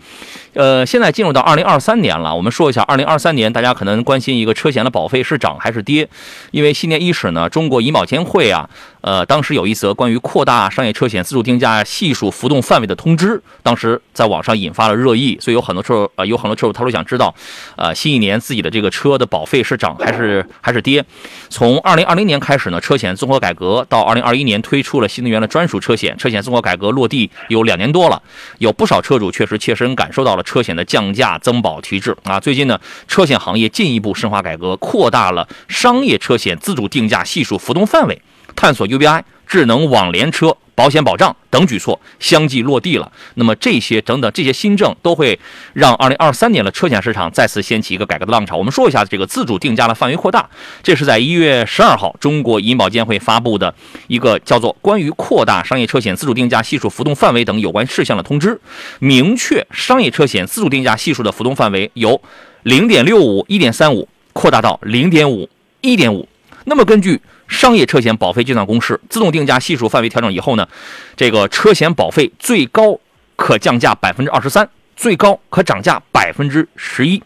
[0.53, 6.07] 呃，现在进入到二零二三年了，我们说一下二零二三年，大家可能关心一个车险的保费是涨还是跌，
[6.51, 8.69] 因为新年伊始呢，中国银保监会啊，
[9.07, 17.33] 呃，当时有一则关于扩大商业车险自主定价系数浮动范围的通知，当时在网上引发了热议，所以有很多车主呃有很多车主他都想知道，
[17.77, 21.05] 呃，新一年自己的这个车的保费是涨还是 还是跌。
[21.49, 28.21] 从二零二零年开始呢，车险综合改革到二零二一年推出了新能源的专属车险，车险综合改革落地有两年多了，
[28.59, 30.43] 有不少车主确实切身感受到了。
[30.43, 38.23] 车险的降价增保提质啊，最近呢，车险行业进一步深化改革，扩大了商业车险自主定价系数浮动范围，
[38.57, 40.57] 探索 UBI、智能网联车。
[40.77, 45.41] 保险保障等举措相继落地了，那么这些等等这些新政都会
[45.73, 48.59] 让二零二三年的车险市场再次掀起一个改革的浪潮。
[48.59, 50.47] 我们说一下这个自主定价的范围扩大，
[50.83, 53.75] 这是在一月十二号中国银保监会发布的
[54.09, 58.51] 一个叫做《关于扩大商业车险自主定价系数浮动范围等有关事项的通知》，
[58.99, 62.21] 明确商业车险自主定价系数的浮动范围由
[62.65, 65.49] 零点六五、一点三五扩大到零点五、
[65.81, 66.29] 一点五。
[66.69, 70.69] 那么根据商业车险保费计算公式，自动定价系数范围调整以后呢，
[71.17, 72.99] 这个车险保费最高
[73.37, 77.23] 可降价百分之二十三，最高可涨价百分之十一。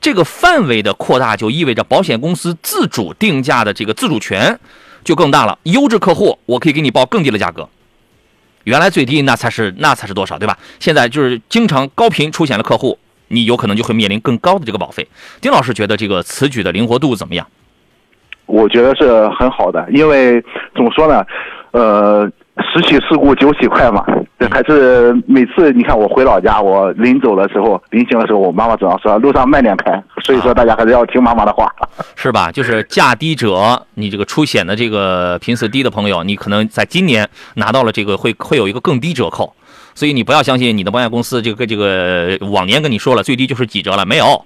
[0.00, 4.56] 这个范围的扩大，就意味着保险公司自主定价的这个自主权
[5.02, 5.58] 就更大了。
[5.64, 7.68] 优质客户，我可以给你报更低的价格。
[8.62, 10.56] 原来最低那才是那才是多少，对吧？
[10.78, 12.96] 现在就是经常高频出险的客户，
[13.26, 15.08] 你有可能就会面临更高的这个保费。
[15.40, 17.44] 丁老师觉得这个此举的灵活度怎么样？
[18.48, 20.42] 我觉得是很好的，因为
[20.74, 21.24] 怎么说呢，
[21.70, 22.28] 呃，
[22.72, 24.04] 十起事故九起快嘛。
[24.50, 30.02] 还是每次你看我回老家，我临走的时候，临行的时候，我妈妈总要说路上慢点开。
[30.22, 31.70] 所以说大家还是要听妈妈的话，
[32.16, 32.50] 是吧？
[32.52, 39.52] 就是价低者，你这个出险的这个频次低的朋友，你可能在今年拿到了这个会会有一个更低折扣。
[39.94, 44.44] 所以你不要相信你的保险公司这个这个往年跟你说了最低就是几折了，没有。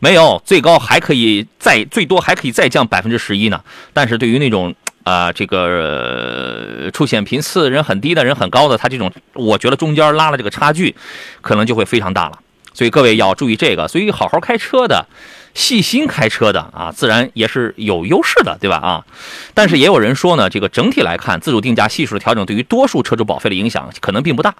[0.00, 3.62] 没有，最高还可以再最多还可以再降百分之十一呢。
[3.92, 10.96] 但是对于那种啊，这个出险频次人很低的人很高的，他这种我觉得中间拉了这个差距，
[11.40, 12.38] 可能就会非常大了。
[12.72, 13.86] 所以各位要注意这个。
[13.86, 15.06] 所以好好开车的。
[15.54, 18.76] 细心开车的啊，自然也是有优势的，对吧？
[18.76, 19.04] 啊，
[19.52, 24.54] 但是也有人说呢，这个整体来看，自主定价系数的调整对于多数车主保费的影响可能并不大。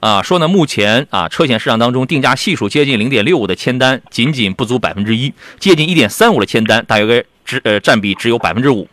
[0.00, 8.88] 啊，说呢，目前啊，车险市场当中定价系数接近零点六五的签单仅仅不足百分之一，接近一点三五的签单大约只呃占比只有百分之五。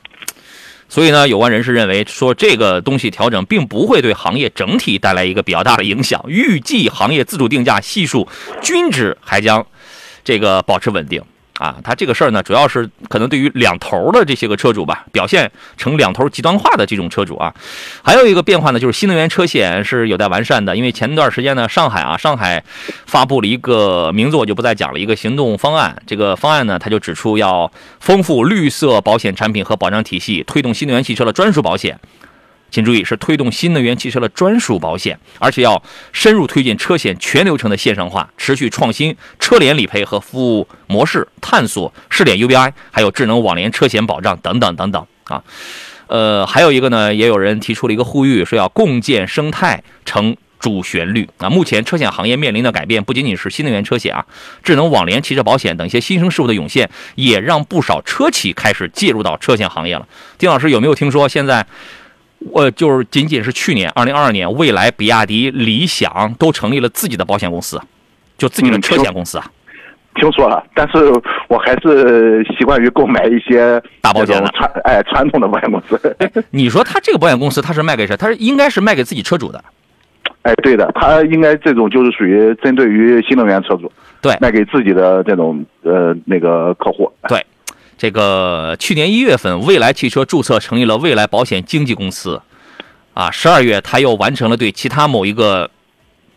[0.89, 8.27] 所以呢，有关人士认为说，这个东西调整并不会对行业整体带来一个比较大的影响，预计行业自主定价系数
[8.61, 9.65] 均值还将
[10.23, 11.21] 这个保持稳定。
[11.59, 17.53] 啊，他这个事儿呢，主要是可能对于两头的这些个车主吧，表现成两头极端化的这种车主啊。
[18.03, 20.75] 还有一个变化呢，就是新能源车险是有待完善的。
[20.75, 22.61] 因为前段时间呢，上海啊，上海
[23.05, 25.95] 发布了一个名字我就不再讲了一个行动方案。
[26.05, 31.97] 这个方案呢，他就指出要丰富绿色保险产品和保障体系，推动新能源汽车的专属保险。
[32.75, 45.41] 请注意，是推动新能源汽车的专属保险，而且要深入推进车险全流程的线上化，持续创新车联理赔和服务模式，探索试点 UBI，还有智能网联车险保障等等等等啊。
[46.07, 51.49] 呃，还有一个呢，也有人提出了一个呼吁，说要共建生态成主旋律啊。
[51.49, 54.25] 目前车险行业面临的改变不仅仅是新能源车险啊，
[54.61, 60.05] 智能网联汽车保险等一些新生事物的涌现，也让不少车企开始介入到车险行业了。
[60.37, 61.65] 丁老师有没有听说现在？
[62.39, 67.81] 我就是仅仅是去年二零二二年，蔚来、比亚迪、理想都成立了自己的保险公司，
[68.37, 69.51] 就自己的车险公司啊。
[70.15, 71.11] 听说了，但是
[71.49, 76.17] 我还是习惯于购买一些大保险的传哎传统的保险公司。
[76.51, 78.15] 你说他这个保险公司他是卖给谁？
[78.15, 79.61] 他是应该是卖给自己车主的。
[80.43, 87.11] 哎，对的，他应该这种就是属于针对于新能源车主，对，卖给自己的这种呃那个客户。
[87.27, 87.43] 对。
[87.97, 92.41] 这个去年一月份，蔚来汽车注册成立了蔚来保险经纪公司，
[93.13, 95.71] 啊，十二月他又完成了对其他某一个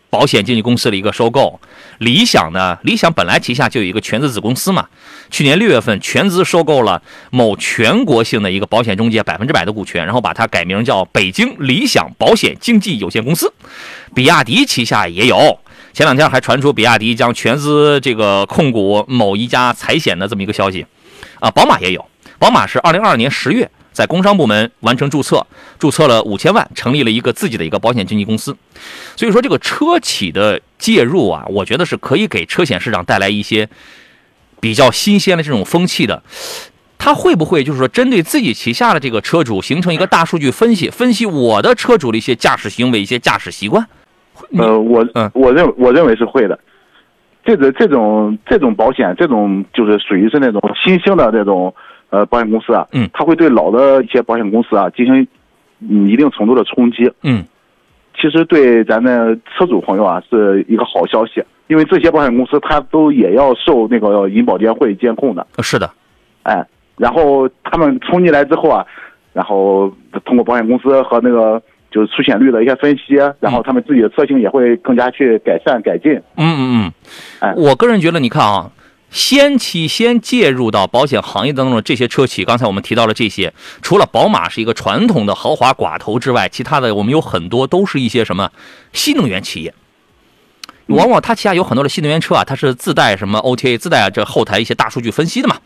[0.09, 1.59] 保险经纪公司的一个收购。
[1.97, 4.87] 理想呢，理想本来旗下就有一个全资子公司嘛，
[5.29, 13.51] 去年六月份全资收购了某全国性的一个保险中介百分之百的股权，然后把它改名叫北京理想保险经纪有限公司。
[14.15, 15.59] 比亚迪旗下也有，
[15.91, 20.85] 前两天还传出比亚迪将全资这个控股某一家财险的这么一个消息。
[21.39, 22.05] 啊，宝马也有，
[22.37, 25.45] 宝马是二零二二年十月在工商部门完成注册，
[25.77, 28.55] 注册了五千万，成立了一个自己的一个保险经纪公司。
[29.15, 33.67] 所以说，这个车企的介入啊，我觉得是可以给车险市场带来一些
[34.59, 36.21] 比较新鲜的这种风气的。
[36.97, 43.87] 它会不会就是说针对自己旗下的这个车主形成一个大数据分析，分析我的车主的一些驾驶行为、一些驾驶习惯？
[44.57, 46.59] 呃，我嗯我认我认为是会的。
[47.43, 51.73] 这个这种这种保险，这种就是属于是那种新兴的这种
[52.09, 53.09] 呃保险公司啊，嗯。
[53.13, 55.27] 它会对老的一些保险公司啊进行
[55.79, 57.11] 嗯一定程度的冲击。
[57.23, 57.43] 嗯。
[58.21, 65.89] 其实对咱的车主朋友啊是一个好消息，因为这些保险公司它都也要受那个银保监会监控的，是的，
[66.43, 66.61] 哎，
[66.97, 68.85] 然后他们冲进来之后啊，
[69.31, 69.89] 然后
[70.25, 76.13] 通过保险公司和那个就是出险率的一些分析，然后他们自己的车型也会更加去改善改进。
[76.35, 76.93] 嗯嗯嗯，
[77.39, 78.71] 哎我个人觉得，你看啊，
[79.09, 88.51] 先期先介入到保险行业当中的这些车企，刚才我们提到了这些，除了宝马是一个传统的豪华寡头之外，其他的我们有很多都是一些什么
[88.93, 89.73] 新能源企业。
[90.87, 95.57] 往往它旗下有很多的新能源车啊，它是自带什么 OTA，自带这后台一些大数据分析的嘛，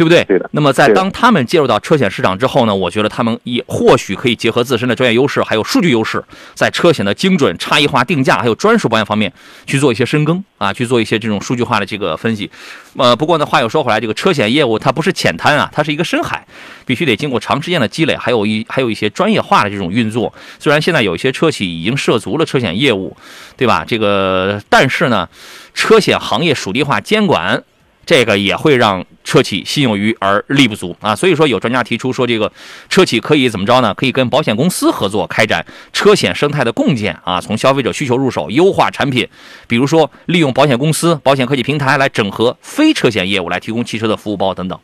[0.00, 0.24] 对不对？
[0.24, 9.30] 对的那么在当他们介入到车险市场之后呢，我觉得他们也或许可以结合自身的专业优势，还有数据优势，在车险的精准、差异化定价，还有专属保险方面
[9.66, 12.50] 去做一些深耕啊，去做一些这种数据化的这个分析。
[12.96, 16.42] 呃，不过呢，话又说回来，这个车险业务它不是浅滩啊，它是一个深海，
[16.86, 20.32] 必须得经过长时间的积累，还有一还有一些专业化的这种运作。
[20.58, 23.14] 虽然现在有一些车企已经涉足了车险业务，
[23.58, 23.84] 对吧？
[23.86, 25.28] 这个但是呢，
[25.74, 27.62] 车险行业属地化监管。
[28.10, 32.50] 这个也会让车企心有余而力不足啊，所以说有专家提出说，这个
[32.88, 33.94] 车企可以怎么着呢？
[33.94, 39.28] 可以跟保险公司合作，开展车险生态的共建啊，从消费者需求入手，优化产品，
[39.68, 44.76] 比如说利用保险公司、保险科技平台来整合非车险业务，来提供汽车的服务包等等。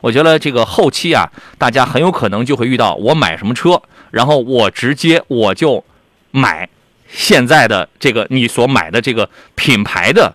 [0.00, 5.84] 我觉得这个后期啊，大家很有可能就会遇到我买什么车，然后我直接我就
[6.30, 6.68] 买
[7.08, 10.32] 现在的这个你所买的这个品牌的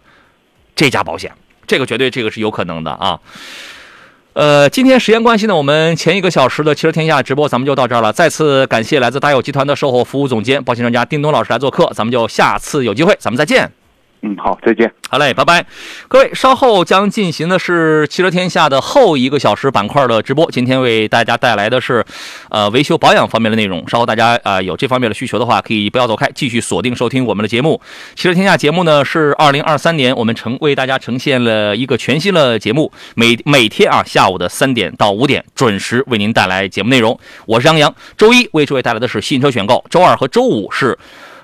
[0.76, 1.32] 这家保险。
[1.68, 3.20] 这个绝对这个是有可能的啊。
[4.34, 8.12] 呃，今天时间关系呢，我们前一个小时的汽车天下直播咱们就到这儿了。
[8.12, 13.72] 再次感谢来自大友集团的售后服务总监、保险专家丁东老师来做客，咱们就下次有机会咱们再见。
[14.26, 14.90] 嗯，好，再见。
[15.10, 15.66] 好嘞，拜拜！
[16.08, 20.50] 各位，稍后将进行的是汽车天下的后一个小时板块的直播。
[20.50, 22.02] 今天为大家带来的是，
[22.50, 23.88] 呃，维修保养方面的内容。
[23.90, 27.82] 稍后大家、呃、有这方面的需求的话，可以不要走开，继续锁定收听我们的节目。
[28.16, 37.20] 汽车天下节目呢是二零二三年我们呈为大家呈现了一个全新的节目，每每天啊下午的三点到五点准时为您带来节目内容。
[37.46, 40.98] 我是杨洋，周一为诸位带来的是新车选购，周二和周五是。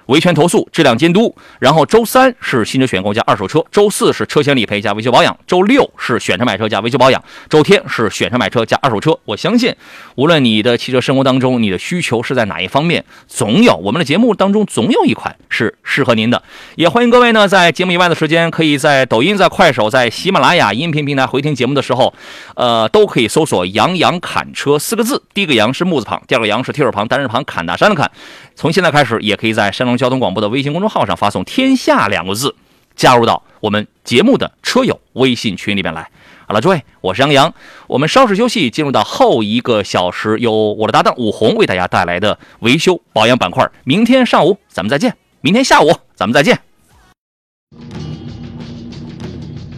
[0.09, 9.15] 维权投诉、质量监督，然后周三是新车选购加二手车，周四是车险理赔加维修保养，周六是选车买车加维修保养，周天是选车买车加二手车。
[9.25, 9.75] 我相信，
[10.15, 16.41] 无论你的汽车生活当中，你的需求是在哪一方面，总有我们的节目当中总有一款是适合您的。
[16.75, 22.11] 也欢迎各位呢，在节目以外的时间，可以在抖音、在快手、在喜马拉雅音频平台回听节目的时候，
[22.55, 25.21] 呃，都可以搜索“杨洋侃车”四个字。
[25.35, 28.09] 第一个“杨”是木字旁，第二个“杨”是提手旁，单人旁，侃大山的侃。
[28.59, 32.53] 从现在开始，也可以在山东交通广播的微信公众号上发送“天下”两个字，
[32.93, 36.11] 加入到我们节目的车友微信群里边来。
[36.45, 37.53] 好了，诸位，我是杨洋，
[37.87, 43.65] 我们稍事休息，进入到后一个小时，由我的搭档武红为大家带来的维修保养板块。
[43.85, 46.59] 明天上午咱们再见，明天下午咱们再见。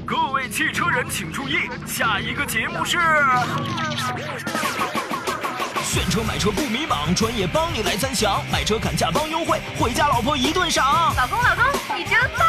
[0.07, 1.53] 各位汽车人请注意，
[1.85, 2.97] 下一个节目是。
[5.91, 11.13] 选车买车不迷茫，专业帮你来参详，买车砍价帮优惠，回家老婆一顿赏。
[11.17, 11.65] 老公，老公，
[11.97, 12.47] 你真棒！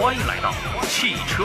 [0.00, 0.52] 欢迎来到
[0.88, 1.44] 汽车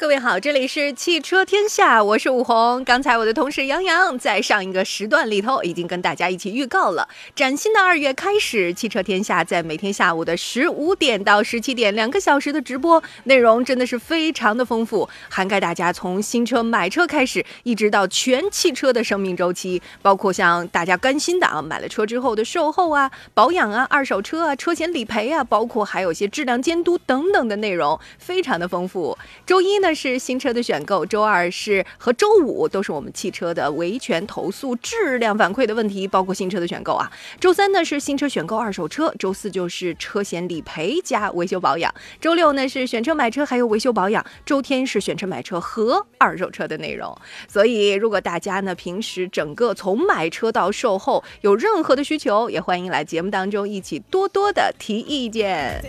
[0.00, 0.18] 各位。
[0.18, 2.82] 好，这里是汽车天下，我是武红。
[2.84, 29.16] 刚才我的同事杨洋在上一个时段里头已经跟大家一起预告了，崭新的二月开始，汽车天下在每天下午的十五点到十七点两个小时的直播内容真的是非常的丰富，涵盖大家从新车买车开始，一直到全汽车的生命周期，包括像大家关心的啊，买了车之后的售后啊、保养啊、二手车啊、车险理赔啊，包括还有些质量监督等等的内容，非常的丰富。
[29.46, 37.12] 周一呢是新车的选购，周二是和周五都是我们汽车的维权投诉、质量反馈的问题，包括新车的选购啊。
[37.38, 47.14] 周三呢是新车选购、二手车，周四就是车险理赔加维修保养，周六呢是选车买车还有维修保养，周天是选车买车和二手车的内容。
[47.46, 55.84] 所以如果大家呢平时整个从买车到售后有任何的需求，也欢迎来节目当中一起多多的提意见。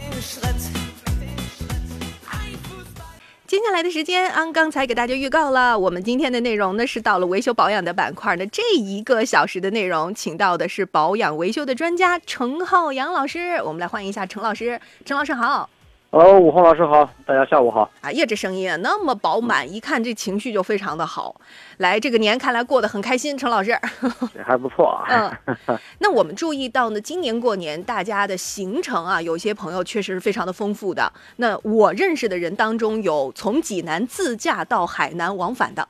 [3.52, 8.46] 接下来的时间，啊，刚才给大家预告了，我们今天的内容呢是到了维修保养的板块那。
[8.46, 14.80] 这一个小时的内容，请到的是保养维修的专家程浩洋老师，我们来欢迎一下程老师。
[15.04, 15.70] 程老师好。
[16.12, 17.90] 呃，武红老师好，大家下午好。
[18.02, 21.40] 哎呀，这声音啊那么饱满，一看这情绪就非常的好。
[21.78, 23.70] 来，这个年看来过得很开心，陈老师。
[24.36, 25.40] 也还不错啊。
[25.46, 25.58] 嗯，
[26.00, 31.10] 那我们注意到呢，今年过年大家的行程啊，有些朋友确实是非常的丰富的。
[31.38, 35.88] 那我认识的人当中，有从济南自驾到海南往返的。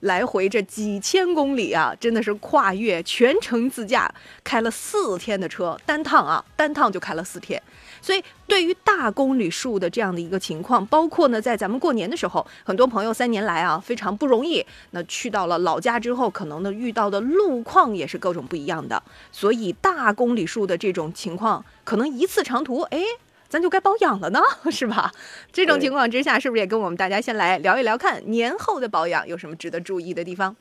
[0.00, 4.10] 来回这几千公里啊，真的是跨越全程自驾，
[4.42, 7.62] 开了四天的车，单趟啊，单趟就开了四天。
[8.00, 19.02] 所以，对于大公里数的这样的一个情况，包括呢，在咱们过年的时候，很多朋友三年来啊非常不容易，那去到了老家之后，可能呢遇到的路况也是各种不一样的。
[19.30, 23.00] 所以，大公里数的这种情况，可能一次长途，哎。
[23.50, 24.38] 咱就该保养了呢，
[24.70, 25.10] 是吧？
[25.50, 30.54] 这种情况之下，是不是也跟我们大家先来聊一聊，看年后的保养有什么值得注意的地方？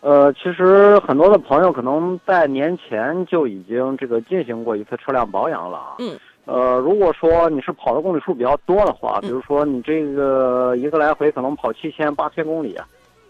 [0.00, 5.96] 呃，其实很多的朋友可能在年前就已经这个进行过一次车辆保养了啊。
[5.98, 6.18] 嗯。
[6.46, 12.76] 呃，如果说你是跑的公里数比较多的话，嗯比如说你这个一个来回可能跑七千、八千公里，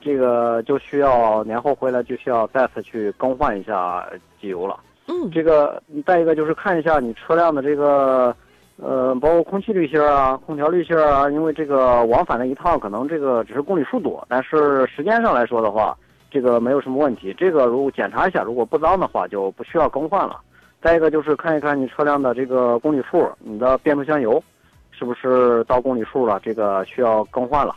[0.00, 4.04] 这个就需要年后回来就需要再次去更换一下
[4.40, 4.78] 机油了。
[5.06, 8.34] 嗯，这个再一个就是看一下你车辆的这个，
[8.82, 15.96] 呃，包括空气滤芯啊、空调滤芯啊，因为这个往返的一趟可能这个只是公里数多，但是时间上来说的话，
[16.30, 17.32] 这个没有什么问题。
[17.38, 20.40] 这个如果检查一下，如果不脏的话，就不需要更换了。
[20.84, 24.44] 再一个就是看一看你车辆的这个公里数，你的变速箱油
[24.90, 27.74] 是不是到公里数了，这个需要更换了。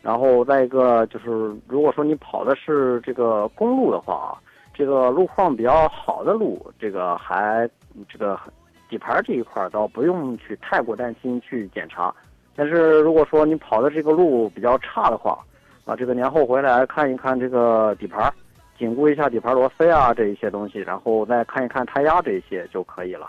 [0.00, 4.38] 然后再一个就是，如果说你跑的是这个公路的话，
[4.72, 7.68] 这个路况比较好的路，这个还
[8.08, 8.40] 这个
[8.88, 12.10] 底盘这一块倒不用去太过担心去检查。
[12.54, 15.38] 但是如果说你跑的这个路比较差的话，
[15.84, 18.32] 啊，这个年后回来看一看这个底盘，
[18.78, 23.28] 紧固一下底盘螺丝啊这一些东西，然后再看一看胎压这一些就可以了。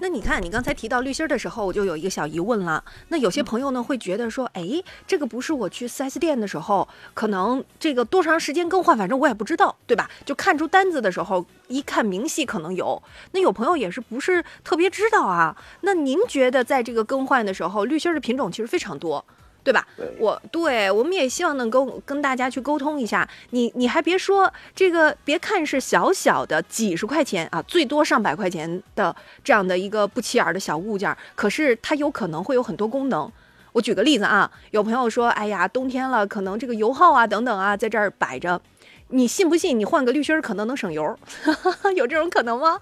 [0.00, 2.82] 那你看，你刚才提到滤芯的时候，我就有一个小疑问了。
[3.08, 10.10] 那有些朋友呢会觉得说，哎，这个不是我去 4S 店的时候，可能这个多长时间更换，反正我也不知道，对吧？
[10.24, 13.02] 就看出单子的时候，一看明细可能有。
[13.32, 15.54] 那有朋友也是不是特别知道啊？
[15.82, 19.22] 那您觉得在这个更换的时候，滤芯儿的品种其实非常多。
[19.66, 19.84] 对吧？
[19.96, 23.28] 对我对我们也希望能够跟大家去沟通一下。
[23.50, 33.28] 你你还别说这个，别看是小小的几十块钱啊，最多上百块钱的这样的一个不起眼儿的小物件儿，可是它有可能会有很多功能。
[33.72, 38.60] 我举个例子啊，有朋友说，哎呀，冬天了，可能这个油耗啊等等啊，在这儿摆着，
[39.08, 39.76] 你信不信？
[39.76, 41.18] 你换个滤芯儿可能能省油，
[41.96, 42.78] 有这种可能吗？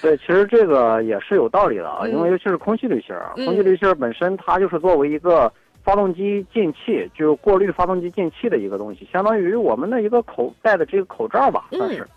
[0.00, 5.52] 对，其实这个也是有道理的啊，嗯因为尤其是空气滤芯儿，嗯空气滤芯儿本身它就是作为一个
[5.84, 12.02] 发动机进气，就是过滤发动机进气的一个东西，相当于我们的一个口戴的这个口罩吧，算是。
[12.02, 12.08] 嗯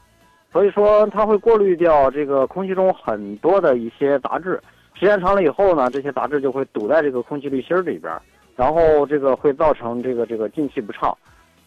[0.49, 4.59] 所以说它会过滤掉这个空气中很多的一些杂质，
[4.93, 8.21] 时间长了以后呢，这些杂质就会堵在这个空气滤芯儿里边儿，
[8.55, 11.15] 然后这个会造成这个这个进气不畅。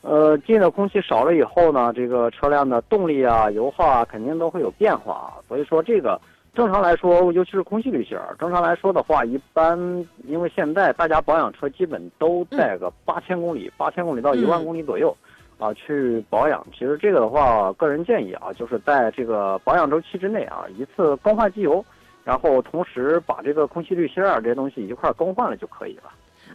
[0.00, 5.28] 呃，进的空气少了以后呢，这个车辆的动力啊、油耗啊，肯定都会有变化啊。
[5.46, 6.18] 所以说，这个
[6.54, 9.78] 正常来说，尤其是空气滤芯儿，正常来说的话，一般
[10.26, 15.16] 因为现在大家保养车基本都在个八千公里、八千公里到一万公里左右。
[15.58, 21.84] 啊，去保养，其实这个的话，个人建议啊，就是在这个保养周期之内啊，一次更换机油，
[22.24, 26.04] 然后同时把这个空气滤芯儿啊这些东西一块儿更换了就可以了。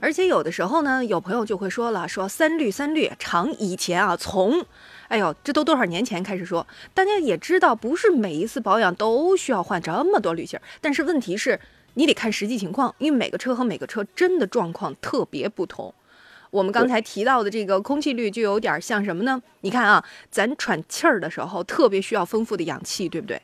[0.01, 4.53] 而且有的时候呢，有朋友就会说了，说三滤三滤，常以前啊，从，
[5.07, 11.59] 哎呦，这都多少年前开始说，大家也知道，不是每一次保养都需要换这么多滤芯儿，但是问题是，
[11.93, 15.93] 你得看实际情况，因为每个车和每个车真的状况特别不同。
[16.51, 19.41] 我们刚才提到的这个空气滤就有点像什么呢？
[19.61, 23.41] 你看啊，咱喘气儿的时候特别需要丰富的氧气，对不对？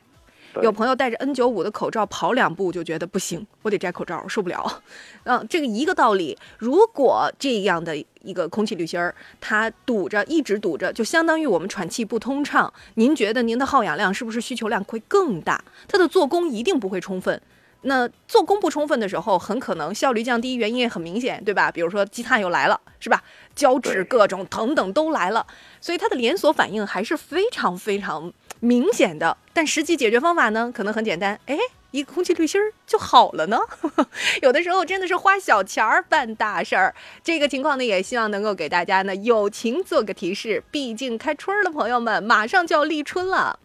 [0.52, 4.82] 对有朋友戴着 N95 的口罩跑两步就觉得不行，我得摘口罩，受不了。
[5.24, 6.36] 嗯，这个一个道理。
[6.58, 12.72] 如果这样的一个空气滤芯儿，它堵着，一直堵着，就相当于我们喘气不通畅。
[12.94, 15.62] 您觉得您的耗氧量是不是需求量会更大？
[15.88, 17.40] 它的做工一定不会充分。
[17.84, 21.68] 那做工不充分的时候，很可能效率降低，原因也很明显，对吧？
[21.68, 23.20] 比如说积碳又来了，是吧？
[23.56, 25.44] 胶质各种等等都来了，
[25.80, 28.32] 所以它的连锁反应还是非常非常
[28.62, 29.36] 明显的。
[29.52, 31.58] 但实际解决方法呢，可能很简单，哎，
[31.90, 33.58] 一个空气滤芯儿就好了呢。
[34.40, 36.94] 有的时候真的是花小钱儿办大事儿。
[37.22, 40.62] 这个情况呢，也希望能够给大家呢友情做个提示。
[40.70, 43.58] 毕竟开春儿了，朋友们，马上就要立春了，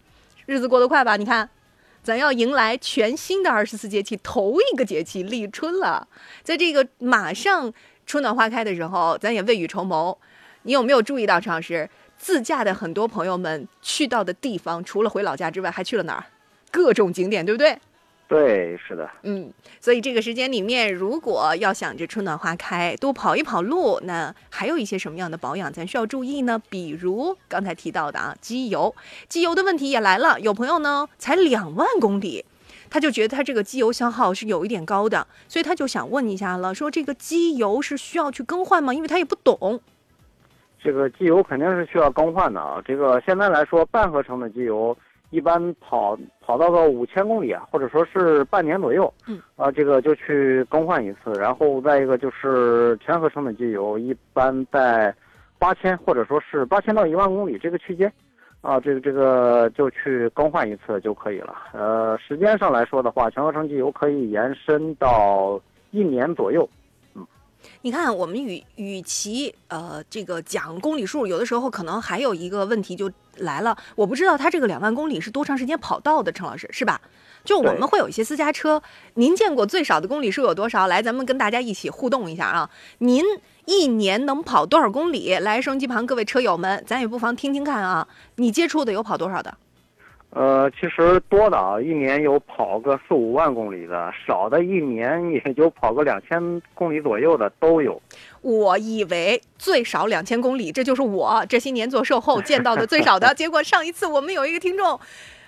[0.46, 1.16] 日子过得快吧？
[1.16, 1.48] 你看。
[2.00, 6.08] 咱要迎来全新的二十四节气头一个节气立春了，
[6.42, 7.70] 在这个马上
[8.06, 10.16] 春暖花开的时候，咱也未雨绸缪。
[10.62, 16.24] 你有没有注意到，陈老师自驾的很多朋友们去到的地方，除了回老家之外，还去了哪儿？
[16.70, 17.78] 各种景点，对不对？
[18.28, 19.50] 对，是的，嗯，
[19.80, 26.60] 所以这个时间里面，如果要想着春暖花开，多跑一跑路，那还有一些什么样的保养咱需要注意呢？
[26.68, 28.94] 比如刚才提到的啊，机油，
[29.30, 30.38] 机油的问题也来了。
[30.40, 32.44] 有朋友呢才两万公里，
[32.90, 38.92] 他就觉得他这个机油消耗是有一点高的，所以他就想问一下了，说这个机油是需要去更换吗？
[38.92, 39.80] 因为他也不懂。
[40.82, 42.80] 这个机油肯定是需要更换的啊。
[42.84, 44.96] 这个现在来说，半合成的机油
[45.30, 51.32] 一般跑跑到个五千公里啊，或者说是半年左右，嗯，啊，这个就去更换一次。
[51.38, 55.14] 然后再一个就是全合成的机油，一般在
[55.58, 58.10] 八千或者说是八千到一万公里这个区间，
[58.62, 61.54] 啊，这个这个就去更换一次就可以了。
[61.72, 65.60] 呃，时间上来说的话，全合成机油可以延伸到
[65.90, 66.66] 一年左右。
[67.82, 77.00] 你看，我们与与其呃这个讲公里数，有的时候可能还有一个问题就来了，我不知道他这个两万公里是多长时间跑到的，陈老师是吧？
[77.44, 78.82] 就我们会有一些私家车，
[79.14, 80.88] 您见过最少的公里数有多少？
[80.88, 82.68] 来，咱们跟大家一起互动一下啊！
[82.98, 83.24] 您
[83.64, 85.34] 一年能跑多少公里？
[85.36, 88.06] 来，收音机旁各位车友们，咱也不妨听听看啊，
[88.36, 89.56] 你接触的有跑多少的？
[90.30, 98.00] 呃，其实多的啊，一年有跑个四五万公里的，少的一年也就跑个两千公里左右的都有。
[98.42, 103.32] 我以为最少两千公里，这就是我这些年做售后见到的最少的。
[103.34, 105.00] 结果上一次我们有一个听众，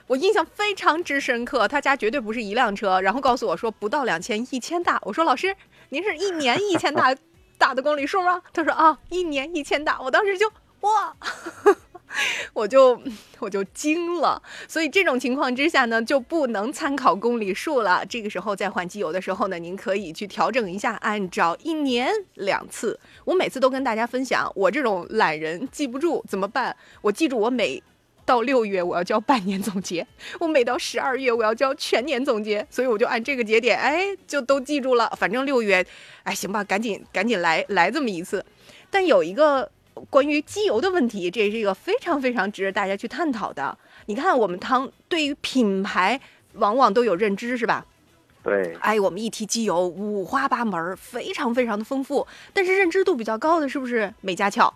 [0.07, 4.99] 我印象非常之深刻，他家绝对不是一辆车，然后告诉我说不到两千，一千大。
[5.05, 5.55] 我说老师，
[5.91, 7.14] 您是一年一千大
[7.59, 8.41] 大的公里数吗？
[8.55, 10.01] 他说啊，一年一千大。
[10.01, 10.51] 我当时就
[10.81, 11.14] 哇。
[12.52, 13.00] 我就
[13.38, 18.04] 我就惊了，所以这种情况之下呢，就不能参考公里数了。
[18.06, 22.98] 这个时候在换机油的时候呢，您可以去调整一下，按照一年两次。
[23.24, 26.76] 我每次都跟大家分享，我这种懒人记不住怎么办？
[27.00, 27.82] 我记住我每
[28.26, 30.06] 到六月我要交半年总结，
[30.40, 35.08] 我每到十二月我要交全年总结，所以我就按这个节点，哎，就都记住了。
[35.16, 35.86] 反正六月，
[36.24, 38.44] 哎，行吧，赶紧赶紧来来这么一次。
[38.90, 39.70] 但有一个。
[40.09, 43.76] 关于机油的问题，这是一个非常非常值得大家去探讨的。
[44.07, 46.20] 你看，我们汤对于品牌
[46.55, 47.84] 往往都有认知，是吧？
[48.43, 52.26] 对，哎，我们一提机油，五花八门，非常非常的丰富。
[52.55, 54.72] 但是认知度比较高的是不是美加壳？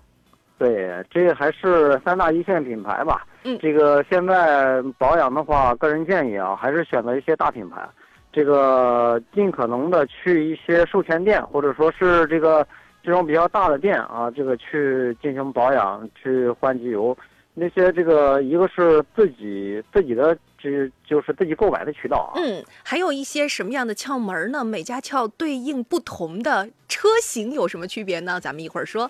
[0.58, 3.26] 对，这个还是三大一线品牌吧。
[3.42, 7.86] 嗯这个现在保养的话，个人建议啊，还是选择一些大品牌，
[8.32, 12.66] 这个尽可能的去一些授权店，或者说是这个
[13.04, 17.16] 这种比较大的店啊，这个去进行保养，去换机油。
[17.52, 22.40] 那些这个一个是自己自己的，这就是自己购买的渠道啊。
[22.40, 24.64] 嗯，还有一些什么样的窍门呢？
[24.64, 28.40] 每家窍对应不同的车型有什么区别呢？
[28.40, 29.08] 咱们一会儿说。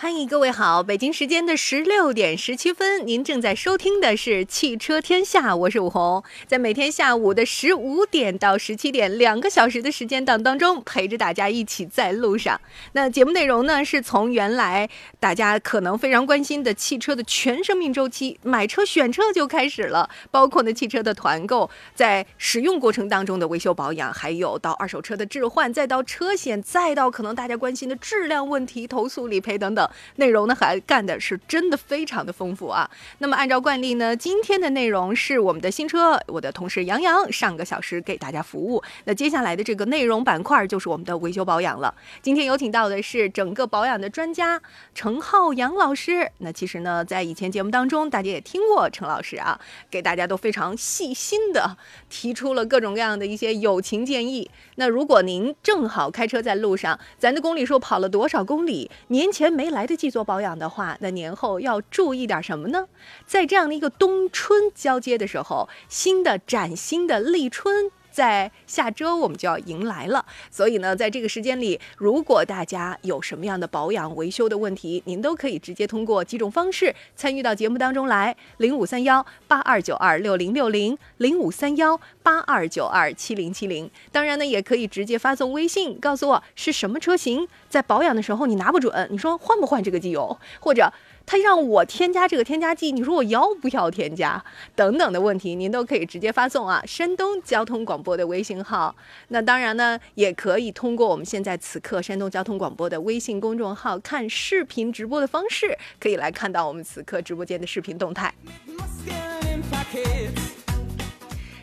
[0.00, 12.58] 欢迎各位好，北京时间的十六点十七分，您正在收听的是汽车天下，我是武红，在每天下午的十五点到十七点两个小时的时间档当中，陪着大家一起在路上。
[12.92, 14.88] 那节目内容呢，是从原来
[15.18, 29.86] 大家可能非常关心的汽车的全生命周期，买车选车就开始了，包括呢汽车的团购，在使用过程当中的维修保养，还有到二手车的置换，再到车险，再到可能大家关心的质量问题、投诉理赔等等。
[30.16, 32.90] 内容呢还干的是真的非常的丰富啊。
[33.18, 38.82] 那么按照惯例呢，今天的内容是我们的新车，我的同事杨洋上个小时给大家服务。
[39.04, 41.94] 那接下来的这个内容板块就是我们的维修保养了。
[42.22, 44.60] 今天有请到的是整个保养的专家
[44.94, 46.30] 程浩洋老师。
[46.38, 49.60] 那其实呢，在以前节目当中，大家也听过程老师啊，
[49.90, 51.76] 给大家都非常细心的
[52.08, 54.50] 提出了各种各样的一些友情建议。
[54.76, 62.86] 那如果您正好开车在路上，咱的公里数跑了多少公里，年前没来来得及做保养的话，那年后要注意点什么呢？
[63.26, 67.90] 在这样的一个冬春交接的时候，新的崭新的立春。
[68.10, 83.90] 在下周我们就要迎来了，所以呢，在这个时间里，如果大家有什么样的保养维修的问题，您都可以直接通过几种方式参与到节目当中来：零五三幺八二九二六零六零，零五三幺八二九二七零七零。
[84.10, 90.92] 当然呢，也可以直接发送微信告诉我是什么车型，在保养的时候你拿不准，你说换不换这个机油，或者。
[91.30, 94.44] 他让我添加这个添加剂，你说我要不要添加？
[94.74, 98.92] 等等的问题，您都可以直接发送啊，山东交通广播的微信号。
[99.28, 108.34] 那当然呢，也可以通过我们现在此刻山东交通广播的微信公众号看视频直播的方式，可以来看到我们此刻直播间的视频动态。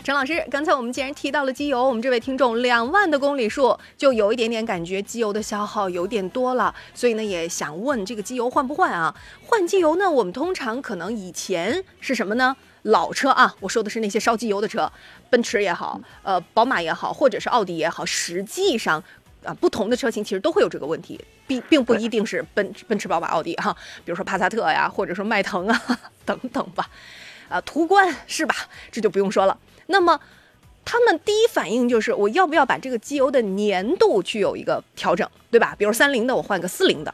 [0.08, 9.14] 陈老师，刚才我们既然提到了机油，我们这位听众两万的公里数，就有一点点感觉机油的消耗有点多了，所以呢也想问这个机油换不换啊？
[9.46, 12.56] 换机油呢，我们通常可能以前是什么呢？
[12.84, 14.90] 老车啊，我说的是那些烧机油的车，
[15.30, 19.04] 奔驰也好，呃，宝马也好，或者是奥迪也好，实际上
[19.44, 25.82] 啊，不同的车型其实都会有这个问题，并并不一定是奔奔驰、宝马、奥迪哈，比如说帕萨特呀，或者说迈腾啊
[26.24, 26.90] 等等吧，
[27.50, 28.56] 啊，途观是吧？
[28.90, 29.58] 这就不用说了。
[29.88, 30.20] 那么，
[30.86, 35.76] 他们第一反应就是我要不要把这个机油的粘度去有一个调整，对吧？
[35.78, 37.14] 比如三零的，我换个四零的。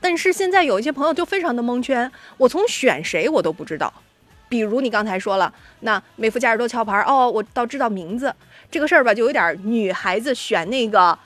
[0.00, 3.92] 但是现在有一些朋友就非常的蒙圈，我从选谁我都不知道。
[4.48, 8.34] 比如你刚才说了，那美孚嘉实多壳牌，哦，我倒知道名字。
[8.70, 11.18] 这个事儿吧，就有点女孩子选那个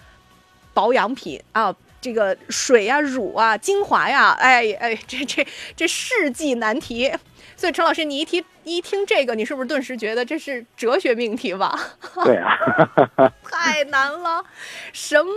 [0.73, 7.13] 保养品啊，这个水呀、乳啊、精华呀，哎哎，这这这世纪难题。
[7.63, 11.79] 所以陈老师，你一提一听这个，你是不是顿时觉得这是哲学命题吧？
[12.25, 12.59] 对啊，
[13.49, 14.45] 太难了。
[14.93, 15.33] 什么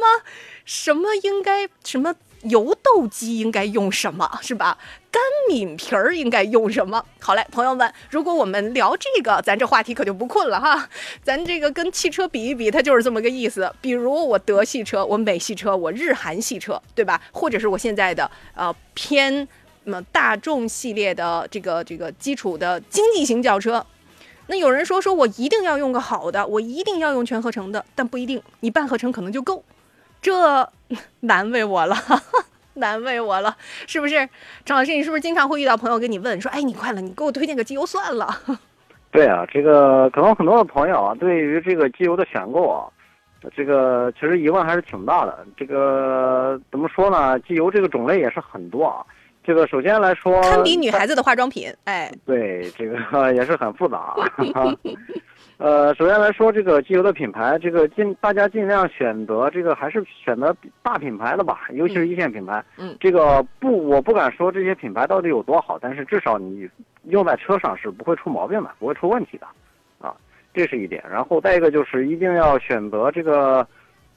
[0.65, 4.75] 什么应该什么油豆机应该用什么是吧？
[5.11, 7.05] 干敏皮儿应该用什么？
[7.19, 10.89] 好嘞，朋友们，如果我们聊这个，咱这话题可就不困了哈。
[11.21, 13.71] 咱这个跟汽车比一比，它就是这么个意思。
[13.79, 17.21] 比如我德系车，我美系车，我日韩系车，对吧？
[17.31, 19.47] 或者是我现在的呃偏。
[19.85, 23.85] 那么大众系列的这个这个基础的经济型轿车，
[24.47, 29.63] 那有人说说我一定要用个好的，我一定要用全合成的，但不一定，你半合成可能就够，
[30.21, 30.67] 这
[31.21, 31.95] 难为我了，
[32.73, 33.55] 难为我了，
[33.85, 34.27] 是不是？
[34.65, 38.27] 张老师，你是不是经常会遇到朋友跟你问说，哎，你快了，你给我推荐个机油算了？
[39.11, 42.89] 对啊，这个可能很多的朋友啊，对于这个机油的选购啊，
[43.55, 45.45] 这个其实疑问还是挺大的。
[45.55, 47.39] 这个怎么说呢？
[47.41, 49.05] 机油这个种类也是很多啊。
[49.45, 52.97] 这个首先来说，堪比女孩子的化妆品，哎，对，这个
[53.33, 54.15] 也是很复杂。
[55.57, 62.61] 呃，首先来说，这个机油的品牌，这个尽大家尽量选择这个还是选择大品牌的吧，尤其是一线品牌。
[62.77, 66.67] 嗯，这个不，我不敢说这些品牌到底有多好，但是至少你
[67.03, 69.47] 用在车上是不会出毛病的，不会出问题的，
[69.99, 70.13] 啊，
[70.53, 71.03] 这是一点。
[71.09, 73.65] 然后再一个就是一定要选择这个。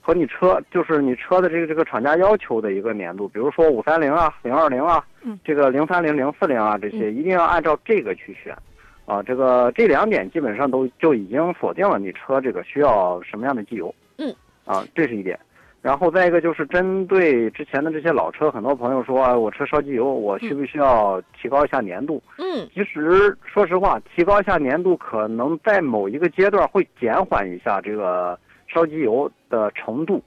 [0.01, 5.03] 和你车就是你车的这个这个厂家要求的一个年度，比如说五三零啊、零二零啊，
[5.43, 8.57] 这个零三零、零四零啊这些，一定要按照这个去选，
[9.05, 14.33] 啊，这个这两点基本上都就已经锁定了你车这个需要什么样的机油，嗯，
[14.65, 15.37] 啊，这是一点，
[15.81, 22.23] 然后再一个就是针对之前的这些老车，很多朋友说我车烧机油，我需不需要提高一下粘度？
[22.39, 28.39] 嗯，其实说实话，提高一下粘度可能在某一个阶段会减缓一下这个。
[28.71, 30.21] 烧机油的程度，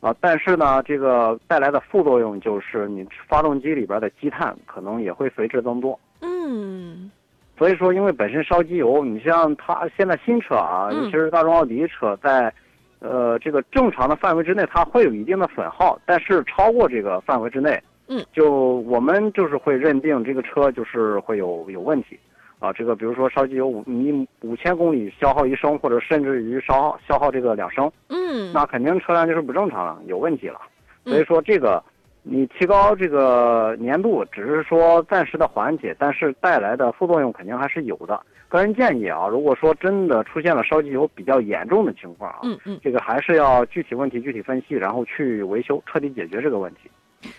[0.00, 5.98] 啊，但是呢，这个带来的副作用就是你发动机里边的积碳可能也会随之增多。
[6.20, 7.10] 嗯，
[7.58, 12.52] 所以说，因为本身烧机油，你像它现在新车啊，尤其是大众奥迪车，在
[13.00, 22.18] 呃这个正常的范围之内，它会有一定的损耗，但是超过这个范围之内，嗯，就我们就是会认定这个车就是会有有问题。
[22.58, 30.60] 啊，这个比如说烧机油五你五千公里消耗一升，或者甚至于消耗消耗这个两升，嗯，那肯定车辆就是不正常了，有问题了。
[31.04, 31.82] 所以说这个
[32.22, 38.20] 你提高这个粘度，只是说暂时的缓解，但是带来的副作用肯定还是有的。
[38.48, 46.90] 个人建议啊，如果说真的出现了烧机油比较严重的情况啊，嗯嗯，这个还是要具体问题具体分析，然后去维修，彻底解决这个问题。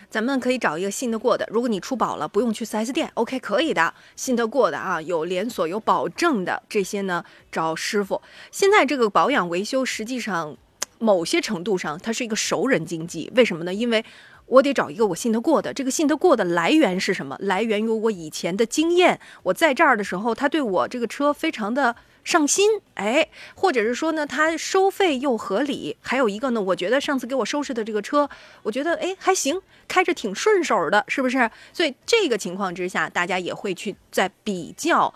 [0.09, 1.47] 咱们可以找一个信得过的。
[1.51, 8.21] 如果你出保了，不用去 4S 店，OK，可以的，信得过的啊，有连锁、有保证的这些呢，找师傅。
[8.51, 10.55] 现在这个保养维修，实际上
[10.99, 13.31] 某些程度上，它是一个熟人经济。
[13.35, 13.73] 为什么呢？
[13.73, 14.03] 因为
[14.45, 15.73] 我得找一个我信得过的。
[15.73, 17.37] 这个信得过的来源是什么？
[17.39, 19.19] 来源于我以前的经验。
[19.43, 21.95] 我在这儿的时候，他对我这个车非常的。
[22.27, 23.25] 上心，哎，
[23.55, 28.29] 或者是说呢，他收费又合理，还有一个呢，我觉得上次给我收拾的这个车，
[28.63, 31.49] 我觉得哎还行，开着挺顺手的，是不是？
[31.71, 35.13] 所以这个情况之下，大家也会去在比较，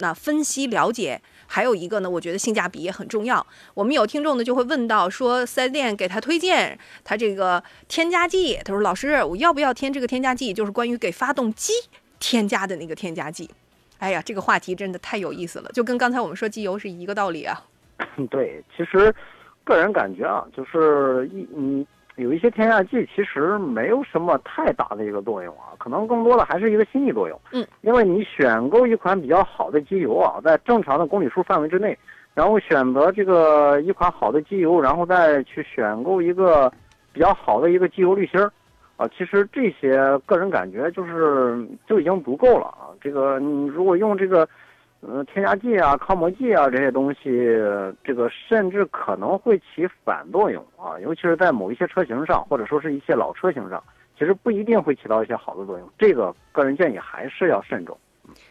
[0.00, 1.22] 那分析了解。
[1.46, 3.44] 还有一个呢，我觉得性价比也很重要。
[3.72, 10.52] 我们有听众呢就会问到说，四 S 店给他推荐他这个添加剂，他说老师，我要不要添这个添加剂？
[10.52, 11.72] 就是关于给发动机
[12.18, 13.48] 添加的那个添加剂。
[14.00, 17.60] 哎呀，这个话题真的太有意思了，就跟刚才我们说机油是一个道理啊。
[18.30, 19.14] 对，其实
[19.62, 21.86] 个人感觉啊，就是一嗯，
[22.16, 27.38] 有一些添加剂其实没有什么太大的一个作用啊，可能更多的还是一个心理作用。
[27.52, 31.96] 嗯，因为你选购一款比较好的机油啊，在正常的公里数范围之内，
[32.32, 36.72] 然后选择这个一款好的机油，然后再去选购一个
[37.12, 38.50] 比较好的一个机油滤芯儿。
[39.00, 39.96] 啊，其实这些
[40.26, 42.92] 个人感觉就是就已经足够了啊。
[43.00, 44.46] 这个你如果用这个，
[45.00, 47.30] 呃，添加剂啊、抗磨剂啊这些东西，
[48.04, 51.00] 这个甚至可能会起反作用啊。
[51.00, 53.82] 尤其是在某一些车型上，或者说是一些老车型上，
[54.18, 55.88] 其实不一定会起到一些好的作用。
[55.98, 57.96] 这个个人建议还是要慎重。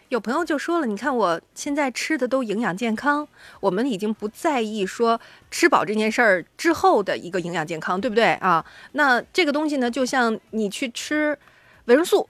[0.10, 3.28] 有朋友就说了，你看我现在吃的都营养健康，
[3.60, 8.66] 我们已经不在意说吃饱这件事儿之后的一个营养健康，对不对啊？
[8.94, 11.38] 那这个东西呢，就像你去吃
[11.86, 12.28] 维生素，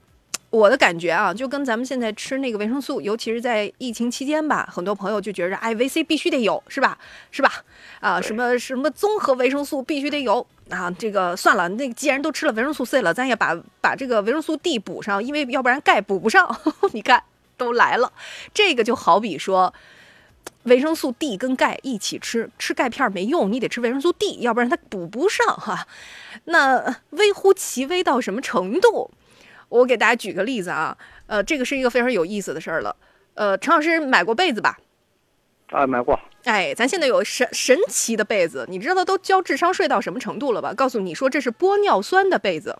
[0.50, 6.98] 我的感觉啊，就跟咱们现在吃那个维生素，尤其是在疫情期间吧，很多朋友就觉着，哎，维 C 必须得有，是吧？
[7.30, 7.50] 是吧？
[8.00, 10.90] 啊，什么什么综合维生素必须得有啊？
[10.98, 16.54] 这个算了，那既然都吃了维生素 C 了，咱也把把这个维生素 D 补上，因为要不然钙补不上。
[16.92, 17.22] 你看。
[17.60, 18.10] 都来了，
[18.54, 19.74] 这个就好比说，
[20.62, 25.86] 维生素 D 跟钙一起吃，吃钙片没用，你得吃维生素 D，要不然它补不上哈。
[26.44, 29.10] 那微乎其微到什么程度？
[29.68, 30.96] 我给大家举个例子啊，
[31.26, 32.96] 呃，这个是一个非常有意思的事儿了。
[33.34, 34.78] 呃，陈老师买过被子吧？
[35.68, 36.18] 啊，买过。
[36.44, 40.72] 哎，咱现在有神神奇的被子，你知道都交智商税到什么程度了吧？
[40.74, 42.76] 告诉你说这是玻尿酸的被子。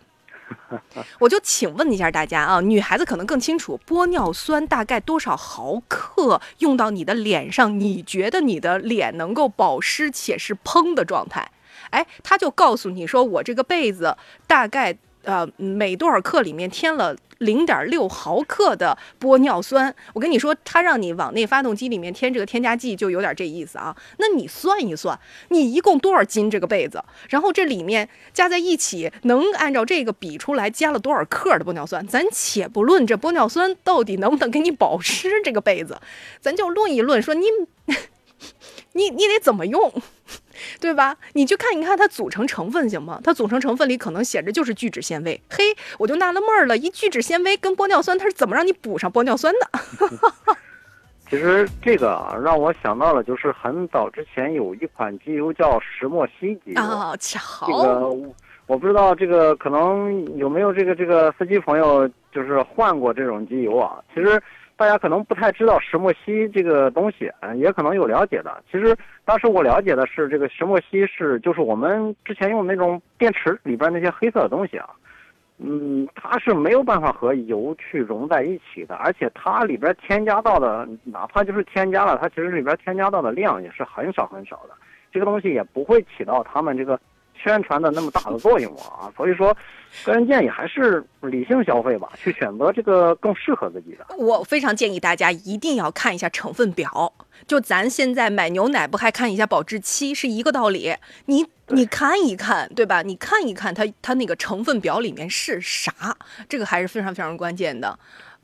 [1.19, 11.51] 我就请问一下大家啊，女孩子可能更清楚，玻尿酸大概多少毫克用到你的脸上，你觉得你的脸能够保湿且是嘭的状态？
[11.91, 14.97] 哎，他就告诉你说，我这个被子大概。
[15.23, 19.93] 呃，每多少克里面添了零点六毫克的玻尿酸？
[20.13, 23.95] 我跟你说，它让你往那发动机里面添这个添加剂，就有点这意思啊。
[24.17, 25.19] 那你算一算，
[25.49, 27.03] 你一共多少斤这个被子？
[27.29, 32.05] 然后这里面加在一起，能按照这个比出来加了多少克的玻尿酸？
[32.07, 35.99] 咱且不论这玻尿酸到底能不能给你保湿这个被子，
[36.39, 37.45] 咱就论一论，说你。
[38.93, 39.93] 你你得怎么用，
[40.79, 41.15] 对吧？
[41.33, 43.19] 你去看一看它组成成分行吗？
[43.23, 45.41] 它组成成分里可能写着就是聚酯纤维。
[45.49, 45.63] 嘿，
[45.97, 50.55] 我就纳了闷儿了，一聚酯纤维跟玻尿酸，它是怎么让你补上玻尿酸的？
[51.29, 56.81] 其实这个啊，让我想到了，就是很早之前有一款机油叫石墨烯机油。
[56.81, 57.67] 啊，好。
[57.67, 58.33] 这个
[58.67, 63.99] 我不知道，这个可能有没有这个这个司机朋友就是换过这种机油啊？
[64.13, 64.41] 其实。
[64.81, 68.63] 大家可能不太知道石墨烯这个东西，嗯，也可能有了解的。
[68.71, 74.89] 其实当时我了解的是，这个石墨烯是就是我们之前用那种电池里边那些黑色的东西啊，
[75.59, 84.73] 嗯，它是没有办法和油去融在一起的，而且它里边添加到的，哪怕就是添加了，它其实里边添加到的量也是很少很少的，
[85.11, 86.99] 这个东西也不会起到他们这个。
[87.43, 89.55] 宣传的那么大的作用啊，所以说，
[90.05, 94.05] 个人建议还是理性消费吧，去选择这个更适合自己的。
[94.17, 97.13] 我非常建议大家一定要看一下成分表，
[97.47, 103.01] 就咱现在买牛奶不还看一下保质期是一个道理，你你看一看，对吧？
[103.01, 105.91] 你看一看它它那个成分表里面是啥，
[106.47, 107.97] 这个还是非常非常关键的。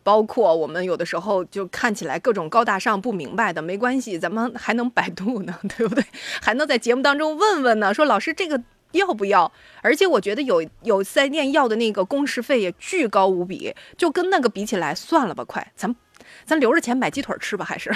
[0.04, 6.04] 包括我们有的时候就看起来各种高大上不明白的，没关系，咱们还能百度呢， 对不对？
[6.42, 8.62] 还能在节目当中问问呢，说老师这个。
[8.92, 9.52] 要不要？
[9.82, 15.96] 而且我觉得有有四 S 店要的那个工时费也巨高无比，就跟那个比起来，算了吧，快，咱
[16.46, 17.96] 咱留着钱买鸡腿吃吧，还是。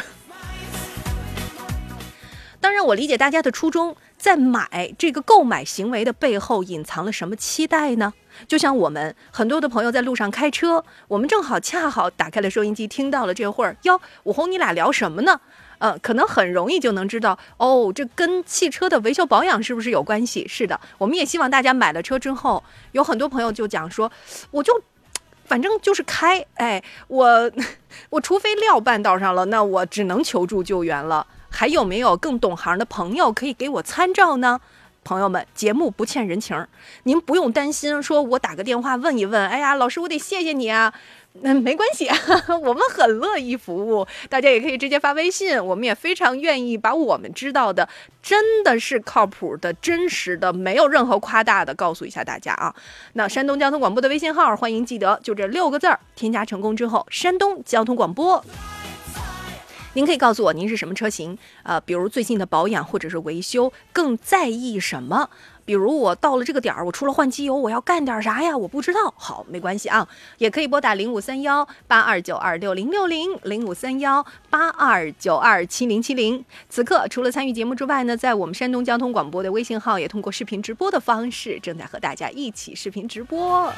[2.59, 8.13] 当然，我理解大家的初衷，在买这个购买行为的背后隐藏了什么期待呢？
[8.47, 15.41] 就像我们很多的朋友在路上开车，我们正好恰好打开了收音机，听到了这会儿，哟，武红你俩聊什么呢？
[15.81, 20.47] 呃，可能很容易就能知道哦，这跟汽车的维修保养是不是有关系？
[20.47, 22.63] 是的，我们也希望大家买了车之后，
[22.93, 24.11] 有很多朋友就讲说，
[24.51, 24.81] 我就。
[25.43, 27.51] 反正就是开，哎，我
[28.09, 31.27] 我除非撂半道上了，那我只能求助救援了。
[31.49, 34.61] 还有没有更懂行的朋友可以给我参照呢？
[35.03, 36.65] 朋友们，节目不欠人情，
[37.03, 40.93] 您不用担心，说我打个电话问一问，哎呀，老师，我得谢谢你啊。
[41.33, 42.09] 那，没关系，
[42.61, 47.87] 我们很乐意服务，大家也可以直接发微信，我们也非常愿意把我们知道的，
[48.21, 52.75] 真的是靠谱的、真实的，没有任何夸大的，告诉一下大家啊。
[53.13, 58.43] 那山东交通广播的微信号，欢迎记得就这六个字儿，添加成功之后，山东交通广播。
[59.93, 61.37] 您可以告诉我您是什么车型？
[61.63, 65.29] 呃，比如最近的保养或者是维修，更在意什么？
[65.71, 68.57] 比如我到了这个点儿，我除了换机油，我要干点啥呀？
[68.57, 69.13] 我不知道。
[69.15, 70.05] 好，没关系啊，
[70.37, 76.43] 也可以拨打零五三幺八二九二六零六零零五三幺八二九二七零七零。
[76.67, 83.71] 此刻除了参与节目之外呢，在我们山东交通广播的微信号也通过视频直播的方式，正在和大家一起视频直播。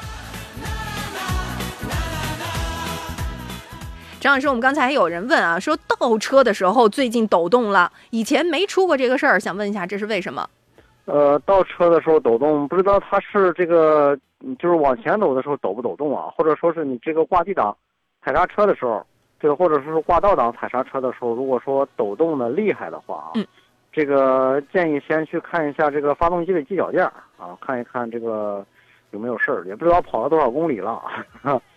[4.20, 10.50] 张老师，我们刚才还有人问啊，说倒车的时候最近抖动了，以前没出过这个事儿，想问一下这是为什么？
[11.06, 16.32] 呃，倒车的时候抖动，不知道它是这个，嗯就是往前走的时候抖不抖动啊？
[16.36, 17.76] 或者说是你这个挂 D 档
[18.22, 19.04] 踩刹车的时候，
[19.38, 23.46] 这个或者说是挂倒档踩刹车的时候，如果说抖动的厉害的话啊，嗯
[23.92, 27.04] 这个建议先去看一下这个发动机的机脚垫
[27.36, 28.64] 啊，看一看这个
[29.10, 31.02] 有没有事儿，也不知道跑了多少公里了。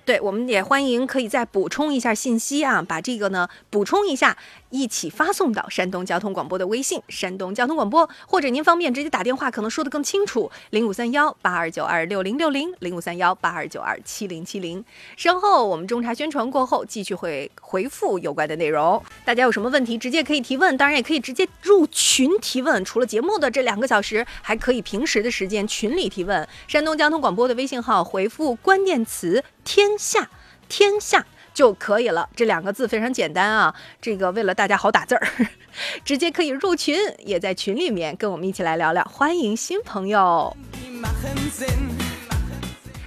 [0.07, 4.37] 对，我们也欢迎可以再补充一下信息啊，把这个呢补充一下，
[4.69, 14.81] 一起发送到山东交通广播的微信，山东交通广播，或者您方便直接打电话，可能说的更清楚，零五三幺八二九二六零六零，零五三幺八二九二七零七零。
[15.17, 19.03] 稍后我们中茶宣传过后，继续会回复有关的内容。
[19.25, 22.85] 大家有什么问题，直接可以提问，当然也可以直接入群提问。
[22.85, 26.47] 除了节目的这两个小时，还可以平时的时间群里提问。
[26.65, 30.29] 山东交通广播的微信号回复关键词“天下”，
[30.69, 31.25] 天下。
[31.53, 33.73] 就可以了，这两个字非常简单啊。
[33.99, 35.27] 这个为了大家好打字儿，
[36.05, 36.95] 直接可以入群，
[37.25, 39.03] 也在群里面跟我们一起来聊聊。
[39.05, 40.55] 欢迎新朋友。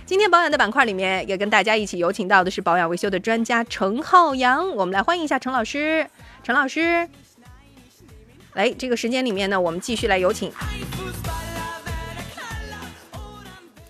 [0.05, 6.05] 今天保养的板块里面，也跟大家一起有请到的是保养维修的专家程浩洋，我们来欢迎一下程老师。
[6.43, 7.09] 程老师，
[8.55, 10.53] 来这个时间里面呢，我们继续来有请。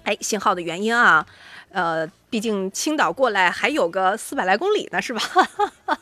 [0.05, 1.27] 哎，信号的原因啊，
[1.73, 5.21] 呃，毕竟青岛过来还有个四百来公里呢，是吧？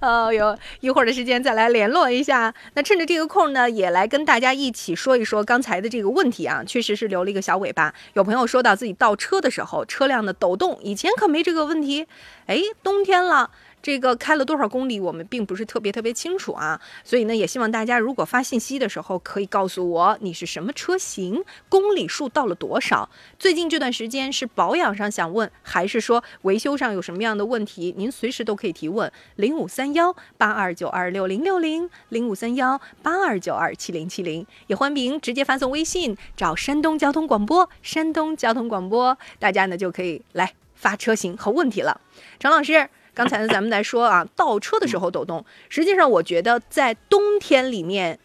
[0.00, 2.54] 呃，有一会儿的时间再来联络一下。
[2.72, 7.92] 那趁着这个空呢，也来跟大家一起说一说刚才的这个问题啊，确实是留了一个小尾巴。
[8.14, 12.06] 有朋友说到自己倒车的时候，车辆的抖动，以前可没这个问题。
[12.46, 13.50] 哎，冬天了。
[13.80, 23.08] 这个开了多少公里，我们并不是特别特别清楚啊，所以呢，也希望大家如果发信息的时候，可以告诉我你是什么车型，公里数到了多少。
[23.38, 27.94] 最近这段时间是保养上想问，还是说维修上有什么样的问题？
[27.96, 42.00] 您随时都可以提问，零五三幺八二九二六零六零，零五三幺八二九二七零七零，也欢迎直接发送微信找山东交通广播，山东交通广播，大家呢就可以来发车型和问题了。
[42.38, 42.90] 程老师。
[43.18, 45.44] 刚才呢，咱们来说啊，倒车的时候抖动。
[45.68, 48.16] 实际上，我觉得在冬天里面，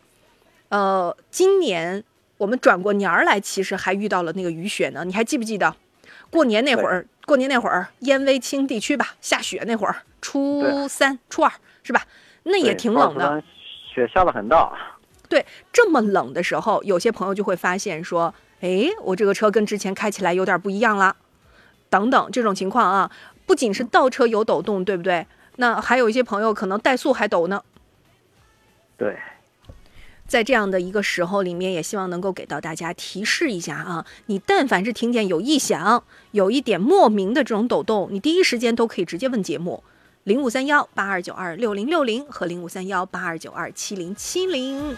[0.69, 2.03] 呃，今年
[2.37, 5.03] 我们转过年儿来，其实还遇到了那个雨雪呢。
[5.03, 5.75] 你还记不记得
[6.29, 7.07] 过年那会儿？
[7.25, 12.03] 过年那会儿，燕威清地区吧，下雪那会儿，初三、初二是吧？
[12.43, 13.41] 那也挺冷的，
[13.91, 14.71] 雪下的很大。
[15.27, 18.31] 对，这么冷的时候，有些朋友就会发现说，
[18.61, 21.15] 哎，我这个车跟之前开起来有点不一样了，
[21.89, 23.09] 等等这种情况啊。
[23.45, 25.25] 不仅是倒车有抖动，对不对？
[25.57, 27.63] 那还有一些朋友可能怠速还抖呢。
[28.97, 29.17] 对，
[30.27, 39.83] 在这样的一个时候里面，也希望能够给到大家提示一下啊，你但凡是听见有异响，有一点莫名的这种抖动，你第一时间都可以直接问节目，
[40.23, 44.95] 零五三幺八二九二六零六零和零五三幺八二九二七零七零。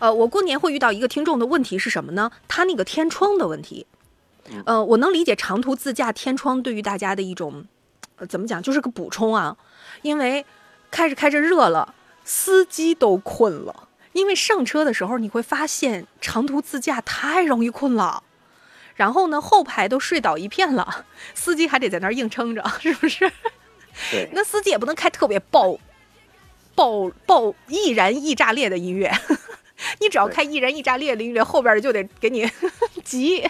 [0.00, 2.30] 呃，我过年会遇到一个听众的问题是什么呢？
[2.46, 3.86] 他那个天窗的问题。
[4.64, 7.64] 呃，我能理解长途自驾天窗对于大家的一种，
[8.16, 9.56] 呃，怎么讲，就是个补充啊。
[10.02, 10.44] 因为
[10.90, 11.94] 开着开着热了，
[12.24, 13.88] 司机都困了。
[14.12, 18.22] 因为上车的时候你会发现长途自驾太容易困了，
[18.96, 23.30] 然后呢后排都睡倒一片了，司机还得在那儿硬撑着，是不是？
[24.10, 24.28] 对。
[24.32, 25.76] 那司机也不能开特别爆、
[26.74, 29.12] 爆爆易燃易炸裂的音乐，
[30.00, 32.48] 你只要开一人一炸裂的音乐，后边的就得给你
[33.04, 33.46] 急。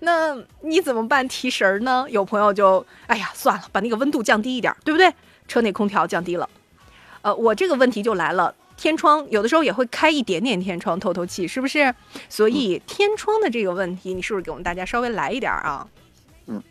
[0.00, 2.06] 那你怎么办提神儿呢？
[2.10, 5.12] 有朋友就哎呀，算了，把那个温度降低一点，对不对？
[5.48, 6.48] 车内空调降低了。
[7.22, 11.94] 呃，我这个问题就来了，天窗有的时候也会开一点点天窗透透气，是不是？
[12.28, 15.86] 所以天窗的这个问题，你是不是给我们大家稍微来一点啊？
[16.46, 16.62] 嗯？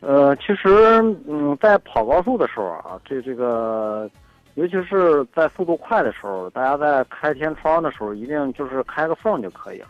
[0.00, 4.08] 呃，其实，嗯，在跑高速的时候啊，这这个，
[4.54, 9.88] 尤其是在速度快的时候，大家在开天窗的时候，一定就是开个缝就可以了。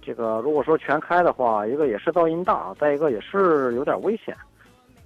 [0.00, 4.34] 这个如果说全开的话，一个也是噪音大，再一个也是有点危险。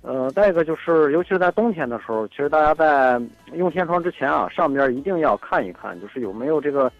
[0.02, 3.20] 呃，再一个就是，尤其是在冬天的时候，其实大家在
[3.54, 6.90] 用天窗之前啊，上边一定要看一看，就是有没有这个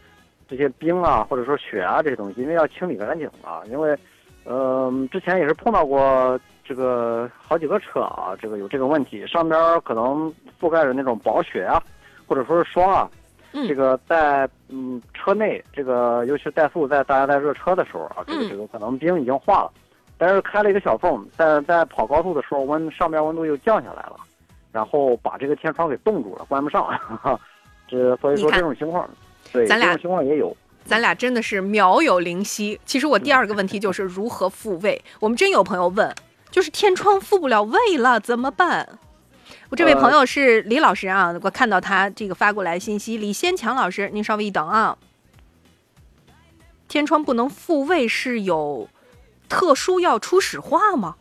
[0.49, 3.61] 这些冰啊，或者说雪啊这些东西，因为要清理干净啊。
[3.67, 3.97] 因为，
[4.45, 6.39] 呃，之前也是碰到过
[6.73, 11.79] 这个好几个车啊，这个有这个问题，上边可能覆盖着那种薄雪啊，
[12.27, 13.11] 或者说是霜啊。
[13.53, 19.71] 嗯这个在嗯车内，这个尤其是怠速，在大家在热车的时候啊，这个嗯这个可能冰已经化了，
[20.17, 24.17] 但是开了一个小缝，在在跑高速的时候温上边温度又降下来了，
[24.73, 26.89] 然后把这个天窗给冻住了，关不上。
[27.87, 29.07] 这所以说这种情况，
[29.53, 30.57] 对咱俩这种情况也有。
[30.85, 32.81] 咱俩真的是秒有灵犀。
[32.87, 35.01] 其实我第二个问题就是如何复位。
[35.21, 36.13] 我们真有朋友问，
[36.53, 38.87] 就是天窗复不了位了，怎么办？
[39.71, 44.97] 我这位朋友是李老师啊，我看到他这个发过来信息，李先强老师，您稍微一等啊。
[46.89, 48.87] 天窗不能复位是有
[49.49, 51.17] 特殊要初始化吗？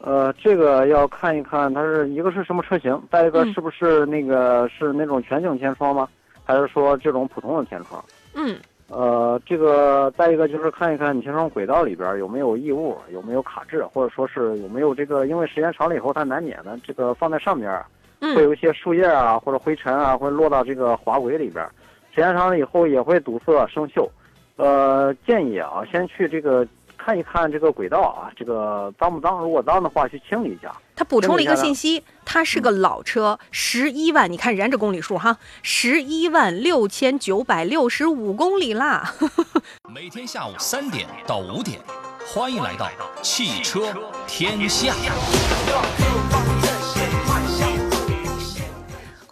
[0.00, 6.06] 呃，这个要看一看，它是一个是什么车型，再一个嗯是不是那个是那种全景天窗吗？
[6.44, 8.04] 还是说这种普通的天窗？
[8.34, 17.70] 嗯呃，这个再一个就是看一看你天窗轨道里边有没有异物，有没有卡滞，或者说是有没有这个，因为时间长了以后，它难免的这个放在上面
[18.18, 21.62] 会嗯有一些树叶啊或者灰尘啊会落到这个滑轨里边，
[22.14, 24.08] 时间长了以后也会堵塞生锈。
[24.56, 26.66] 呃，建议啊，先去这个
[27.08, 29.38] 看一看这个轨道啊，这个脏不脏？
[29.38, 30.70] 如果脏的话，去清理一下。
[30.94, 39.14] 他补充了一个信息，它是个老车，十一万，你看人家这公里数哈，十一万六千九百六十五公里啦。
[39.88, 41.80] 每天下午三点到五点，
[42.26, 42.90] 欢迎来到
[43.22, 43.90] 汽车
[44.26, 44.92] 天下。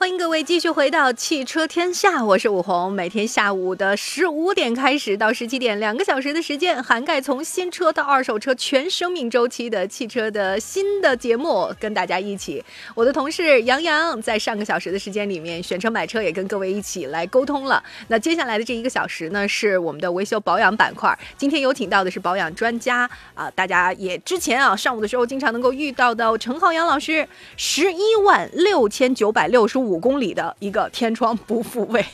[0.07, 2.93] 欢迎各位继续回到汽车天下，我是武红。
[2.93, 12.65] 每天下午的十五点开始到十七点，两个小时的时间，涵盖从新车到二手车全生命周期的汽车的新的节目，跟大家一起。
[12.95, 17.83] 我的同事杨洋在上个小时的时间里面，选车买车也跟各位一起来沟通了。
[18.07, 21.19] 那接下来的这一个小时呢，是我们的维修保养板块。
[21.37, 32.05] 今天有请到的是保养专家啊，大家也之前啊上午的时候经常能够遇到的陈浩洋老师，十一万六千九百六十五公里的一个天窗不复位。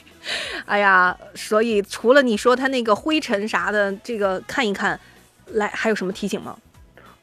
[0.67, 4.99] 哎呀，所以除了你说它那个灰尘啥的，这个看一看，
[5.47, 6.57] 来还有什么提醒吗？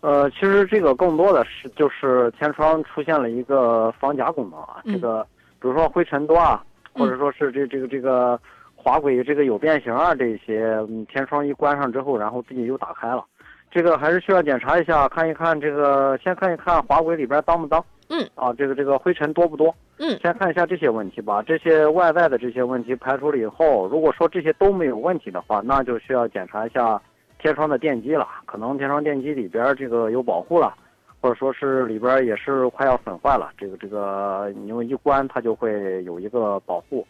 [0.01, 5.27] 呃，其实这个更多的是就是天窗出现了一个防夹功能啊，嗯这个
[5.61, 8.39] 比如说灰尘多啊，或者说是这这个这个
[8.75, 13.25] 滑轨这个有变形啊这些，嗯天窗一关上之后，然后自己又打开了，
[13.71, 20.17] 这个还是需要检查一下，看一看这个先看一看滑轨里边脏不脏，嗯，啊，这个这个灰尘多不多，嗯。
[20.21, 26.99] 先看一下这些问题吧，这些外在的这些问题排除了以后，如果说这些都没有问题的话，那就需要检查一下
[27.39, 30.73] 天窗的电机了，可能天窗电机里边这个有保护了，
[31.21, 37.05] 或者说是里边也是快要损坏了，这个这个你用一关它就会有一个保护，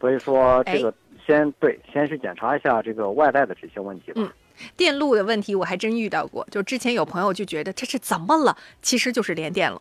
[0.00, 0.94] 所以说这个
[1.26, 4.22] 先对先去检查一下这个外在的这些问题吧。
[4.22, 4.30] 嗯
[4.76, 9.80] 电路的问题我还真遇到过，就之前有朋友就觉得这是怎么了，其实就是连电了。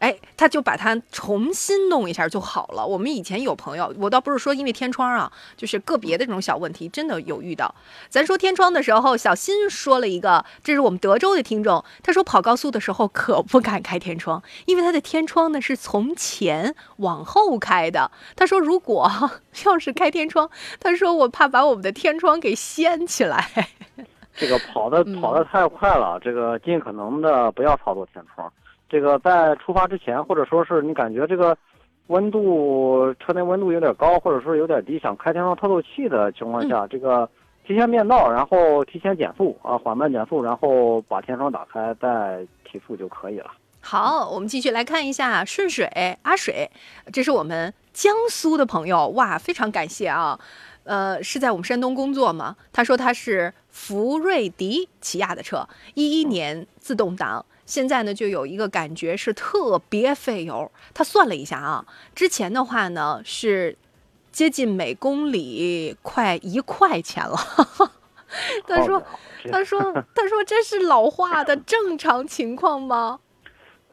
[0.00, 2.86] 哎，他就把它重新弄一下就好了。
[2.86, 7.74] 我们以前有朋友，我倒不是说因为天窗啊，就是个别的这种小问题，真的有遇到。
[8.08, 18.10] 咱说天窗的时候，小新说了一个，这是我们德州的听众，他说跑高速的时候可不敢开天窗，因为他的天窗呢是从前往后开的。
[18.34, 19.06] 他说如果
[19.66, 23.68] 要是开天窗，他说我怕把我们的天窗给掀起来。
[24.34, 28.50] 这个跑的跑的太快了，这个尽可能的不要操作天窗。
[28.90, 31.56] 这个在出发之前，或者说是你感觉这个
[32.08, 37.28] 温度车内温度有点高，或者说有点低，想开天窗透透气的情况下，这个
[37.64, 43.52] 提前变道，然后提前减速啊，缓慢减速，然后把天窗打开，再提速就可以了。
[43.80, 45.88] 好，我们继续来看一下顺水
[46.22, 46.68] 阿水，
[47.12, 50.38] 这是我们江苏的朋友，哇，非常感谢啊。
[50.84, 52.56] 呃，是在我们山东工作吗？
[52.72, 60.70] 他说他是福瑞迪起亚的车，一一年自动挡，现在呢就有一个感觉是特别费油。
[60.92, 63.76] 他算了一下啊，之前的话呢是
[64.32, 67.36] 接近每公里快一块钱了。
[68.66, 69.00] 他说
[69.52, 69.80] 他说
[70.14, 73.20] 他说这是老化的正常情况吗？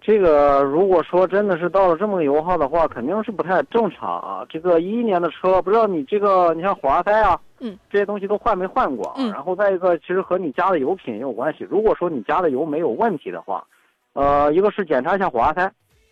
[0.01, 4.45] 这个如果说真的是到了这么个油耗的话，肯定是不太正常啊。
[4.49, 9.13] 这个一一年的车，不知道你这个，你像火花塞啊，嗯，这些东西都换没换过？
[9.17, 11.65] 嗯然后再一个，其实和你加的油品也有关系。
[11.69, 13.65] 如果说你加的油没有问题的话，
[14.13, 15.63] 呃，一个是检查一下火花塞，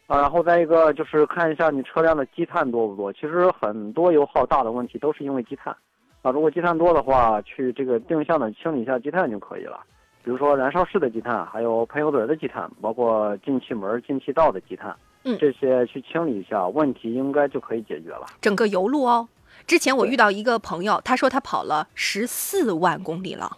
[0.08, 3.12] 啊，然后再一个就是看一下你车辆的积碳多不多。
[3.14, 5.76] 其实很多油耗大的问题都是因为积碳，
[6.22, 9.80] 啊，如果积碳多的话，去这个定向的清理一下积碳就可以了。
[10.24, 18.26] 比如说燃烧室的积碳，还有喷油嘴的积碳，包括进气门、进气道的积碳，嗯这些去清理一下，问题应该就可以解决了。
[18.42, 19.28] 整个油路哦。
[19.68, 23.58] 之前我遇到一个朋友，他说他跑了十四万公里了。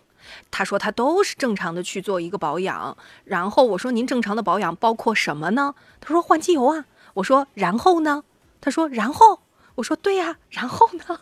[0.51, 5.76] 他说他都是正常的去做一个保养，然后我说您正常的保养包括什么呢？
[6.01, 6.86] 他说换机油啊。
[7.16, 8.24] 我说然后呢？
[8.62, 9.41] 他说然后。
[9.76, 11.20] 我说对呀、然后呢？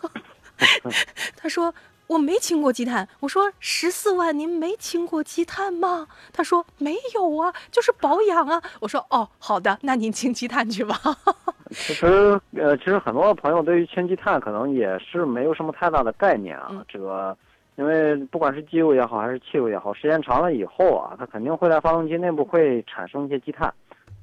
[1.36, 1.75] 他说
[2.08, 3.08] 我没清过积碳。
[3.20, 6.08] 我说十四万您没清过积碳吗？
[6.32, 8.62] 他说没有啊，就是保养啊。
[8.80, 10.95] 我说哦，好的，那您清积碳去吧。
[11.72, 16.68] 其实，呃，其实很多朋友对于清积碳可能也是没有什么太大的概念啊。
[16.72, 17.36] 嗯这个，
[17.76, 23.74] 因为不管是机油也好，还是汽油也好，时间长了以后啊，它肯定会在发动机内部会产生一些积碳。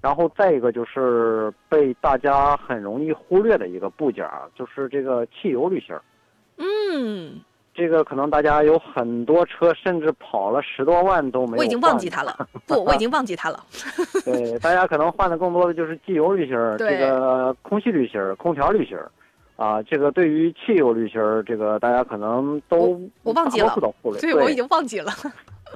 [0.01, 6.03] 然后再一个就是被大家很容易忽略的一个部件啊，就是这个汽油滤芯儿。
[6.57, 7.41] 嗯，
[7.75, 11.59] 这个可能大家有很多车，甚至跑了十多万都没有。
[11.59, 12.37] 我已经忘记它了。
[12.67, 13.65] 不，我已经忘记它了。
[14.25, 19.11] 对，大家可能换的更多的就是机油滤芯儿，这个空气滤芯儿、空调滤芯儿，
[19.57, 23.75] 啊，这个对于汽油滤芯儿，这个大家可能都我忘记了。
[24.21, 25.13] 对，我已经忘记了。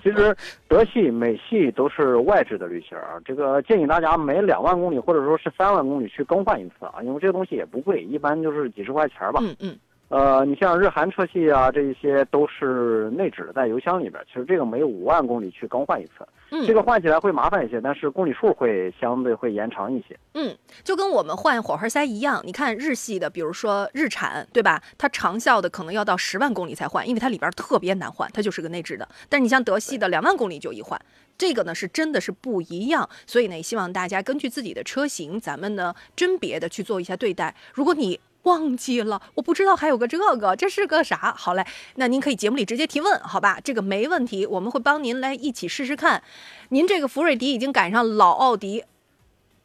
[0.03, 0.37] 其实
[0.69, 9.41] 德系、美系都是外置的滤芯儿啊，这个建议大家每两万公里或者说是三万公里去更换一次啊，因为这个东西也不贵，一般就是几十块钱儿吧。
[9.43, 9.79] 嗯嗯，
[10.09, 14.25] 呃，你像日韩车系啊，这一些都是内置的，在油箱里边儿。
[14.27, 20.17] 其实这个每五万公里去更换一次，嗯这个换起来会麻烦一些，但是公里数会相对会延长一些。
[20.35, 24.81] 嗯，就跟我们换火花塞一样，你看日系的，比如说日产，对吧？
[24.97, 29.09] 它长效的可能要到十万公里才换，因为它里边特别难换，它就是个内置的。
[29.29, 31.01] 但是你像德系的，两万公里就一换，
[31.37, 33.09] 这个呢是真的是不一样。
[33.27, 37.53] 所以呢，也希望大家根据自己的车型，咱们呢甄别的去做一下对待。
[37.75, 41.35] 如果你忘记了，我不知道还有个这个，这是个啥？
[41.37, 41.67] 好嘞，
[41.97, 43.59] 那您可以节目里直接提问，好吧？
[43.63, 46.23] 这个没问题，我们会帮您来一起试试看。
[46.71, 48.85] 您这个福瑞迪已经赶上老奥迪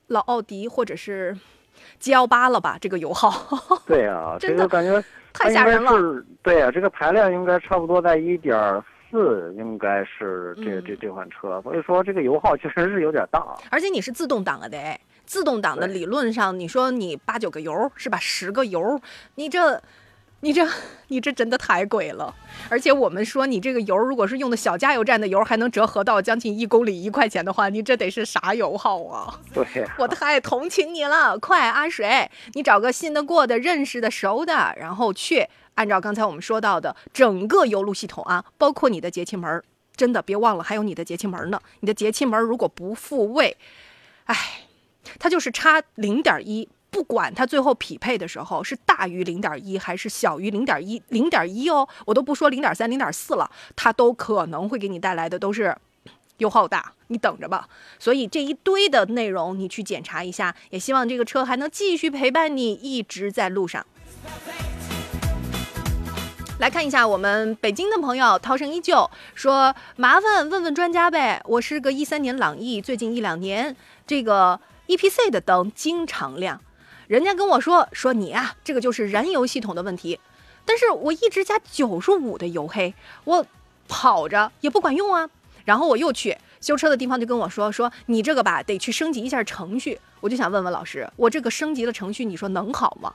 [0.07, 1.37] 老奥迪或者是
[1.99, 2.77] G L 八了吧？
[2.81, 3.31] 这个油耗
[3.85, 5.01] 对啊， 这个感觉
[5.31, 5.97] 太吓人了。
[5.97, 6.25] 了。
[6.41, 13.45] 对啊，这个排量应该差不多在一点四，应该是这嗯这这款车，所以说这个油耗确实是有点大。
[13.69, 14.99] 而且你是自动挡的，得
[15.31, 18.19] 自动挡的，理论上你说你八九个油是吧？
[18.19, 18.99] 十个油，
[19.35, 19.81] 你这。
[20.43, 20.67] 你这，
[21.09, 22.33] 你这真的太贵了，
[22.67, 29.39] 而且我们说你这个油，如果是用的小加油站的油，还能折合到将近一公里一块钱的话，你这得是啥油耗啊？
[29.53, 29.63] 对，
[29.99, 39.63] 我太同情你了，快阿水，你找个信得过的、认识的、熟的，然后去按照刚才我们说到的整个油路系统啊，包括你的节气门儿，
[39.95, 41.61] 真的别忘了还有你的节气门儿呢。
[41.81, 43.55] 你的节气门儿如果不复位，
[44.25, 44.35] 哎，
[45.19, 46.67] 它就是差零点一。
[46.89, 55.73] 不管它最后匹配的时候是大于零点一还是小于零点一，零点一哦，我都不说零点三、零点四了，它都可能会给你带来的都是
[56.39, 57.65] 油耗大，你等着吧。
[57.97, 63.85] 所以这一堆的内容你去检查一下，也希望这个车还能继续陪伴你一直在路上。
[66.59, 73.73] 来看一下我们北京的朋友涛声依旧说，麻烦问问专家呗，我是个一三年朗逸，最近一两年
[74.05, 74.59] 这个
[74.91, 76.59] EPC 的灯经常亮，
[77.07, 80.19] 人家跟我说说你啊，这个就是燃油系统的问题，
[80.65, 83.45] 但是我一直加九十五的油黑，我
[83.87, 85.29] 跑着也不管用啊。
[85.63, 93.13] 然后我又去修车的地方就跟我说说你这个吧得去升级一下程序，我就想问问老师，我这个升级的程序你说能好吗？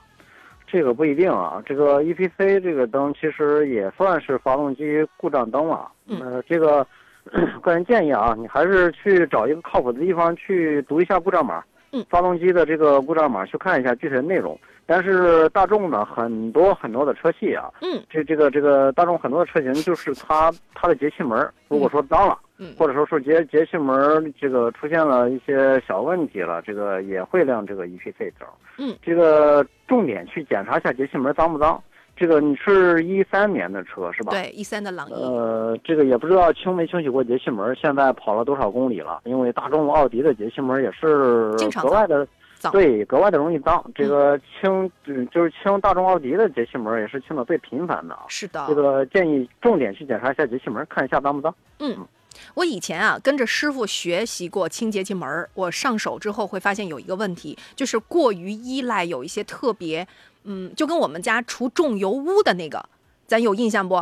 [0.65, 1.61] 这个不一定啊。
[1.63, 4.83] 这个 EPC 这个灯其实也算是发动机
[5.15, 5.91] 故障灯了。
[6.07, 6.87] 嗯呃，这个
[7.61, 11.63] 个人建议啊，你还是去找一个靠谱的地方去读一下故障码。
[11.93, 14.59] 嗯发动机的这个故障码去看一下具体的内容。
[14.85, 28.47] 但是大众呢，很多很多的车系啊，嗯这这个这个大众很多的车型就是它它的节气门如果说脏了，嗯或者说是节节气门这个出现了一些小问题了，这个也会亮这个 EPC 灯。
[28.77, 31.81] 嗯，这个重点去检查一下节气门脏不脏。
[32.17, 34.31] 这个你是一三年的车是吧？。
[34.31, 39.21] 对，一三的朗逸，呃，这个也不知道清没清洗过节气门，现在跑了多少公里了？
[39.25, 42.27] 因为大众、奥迪的节气门也是经常格外的
[42.57, 43.83] 脏对，格外的容易脏。
[43.93, 48.25] 这个清，嗯，就是清大众、奥迪的节气门也是清的最频繁的啊。
[48.27, 51.53] 是的，这个建议重点去检查一下节气门，看一下脏不脏。
[51.79, 52.05] 嗯
[52.53, 60.07] 我以前啊跟着师傅学习过清节气门儿，我上手之后会发现有一个问题，就是过于依赖有一些特别，
[60.49, 62.83] 嗯，就跟我们家除重油污的那个，
[63.27, 64.01] 咱有印象不？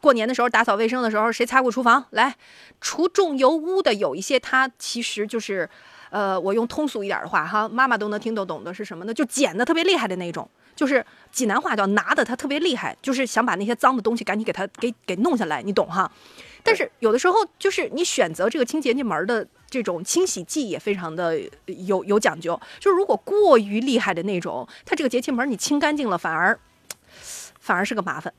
[0.00, 2.04] 过年的时候打扫卫生的时候，谁擦过厨房？
[2.10, 2.36] 来，
[2.80, 5.68] 除重油污的有一些，它其实就是，
[6.10, 9.14] 呃，我用通俗一点的话哈，妈妈都能听得懂的是什么呢？
[9.14, 16.08] 就剪的特别厉害的那种，就是济南话叫拿的它特别厉害，就是想把那些脏的东西赶紧给它给给弄下来，你懂哈？
[16.62, 21.38] 但是有的时候就是你选择这个清洁那门的这种清洗剂也非常的
[21.86, 26.58] 有有讲究，就是如果过于厉害的那种，它这个节气门你清干净了，反而
[27.58, 28.32] 反而是个麻烦。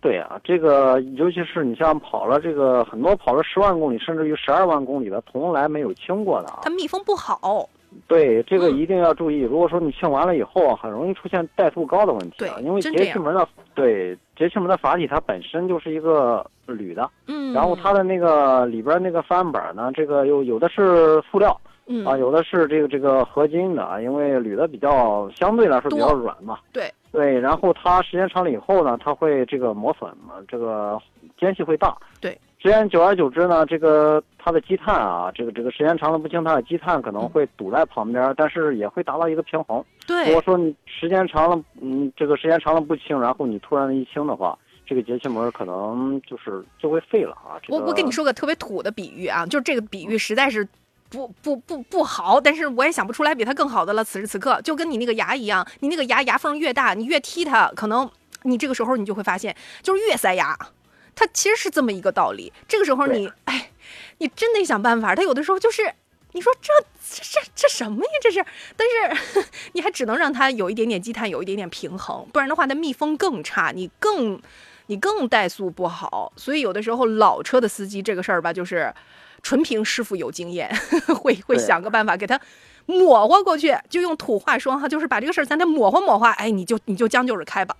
[0.00, 6.70] 对啊，这个尤其是你像跑了这个很多跑了十万公里，甚至于十二万公里的，从来没有清过的啊它。
[6.70, 7.68] 密封不好，
[8.08, 9.42] 对，这个嗯一定要注意。
[9.42, 21.56] 如果说你清完了以后啊，很容易出现怠速高的问题啊，对因为节气门的对节气门的阀体它本身就是一个铝的，嗯，然后它的那个里边那个翻板呢，这个有有的是塑料
[21.86, 26.58] 嗯啊，有的是这个这个合金的啊，因为铝的比较相对来说比较软嘛。
[26.72, 31.00] 对对，然后它时间长了以后呢，它会这个磨损嘛，这个
[31.38, 31.96] 间隙会大。
[32.20, 39.84] 对，时间久而久之呢，这个它的积碳啊，这个这个时间长了不清，它的积碳可能会堵在旁边，但是也会达到一个平衡。
[40.06, 44.56] 对如果说你时间长了，嗯，这个时间长了不清，然后你突然的一清的话，
[44.86, 47.58] 这个节气门可能就是就会废了啊。
[47.60, 50.64] 这个、我我跟你说个特别土的比喻啊，就是这个比喻实在是
[51.10, 54.04] 不不不不好，但是我也想不出来比它更好的了。
[54.04, 58.08] 此时此刻，就跟你那个牙一样，你那个牙牙缝越大，你越踢它，可能
[58.44, 59.52] 你这个时候你就会发现，
[59.82, 60.56] 就是越塞牙。
[61.14, 62.52] 它其实是这么一个道理。
[62.66, 63.70] 这个时候你，哎，
[64.18, 65.14] 你真得想办法。
[65.14, 65.92] 他有的时候就是，
[66.32, 66.72] 你说这
[67.10, 68.10] 这这这什么呀？
[68.22, 68.44] 这是，
[68.76, 74.40] 但是 你还只能让它有一点点积碳，有一点点平衡，不然的话，它密封更差，你更
[74.86, 76.32] 你更怠速不好。
[76.36, 78.92] 所以有的时候老车的司机这个事儿吧，就是
[79.42, 80.74] 纯凭师傅有经验，
[81.20, 82.40] 会会想个办法给他
[82.86, 83.76] 抹和过去。
[83.90, 87.76] 就用土话说哈，就是把这个事儿咱得抹和抹和，哎，你就你就将就着开吧。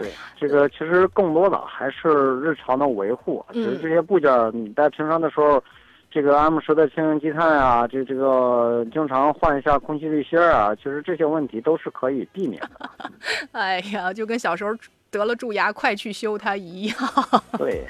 [0.00, 2.08] 对，这个其实更多的还是
[2.40, 5.62] 日常的维护，嗯只是这些部件你在平常的时候，
[6.10, 12.90] 这个 M 十的轻型积碳啊，这这个经常换一下空气滤芯啊，其实这些问题都是可以避免的。
[13.52, 14.74] 哎呀，就跟小时候
[15.10, 16.96] 得了蛀牙快去修它一样。
[17.58, 17.86] 对，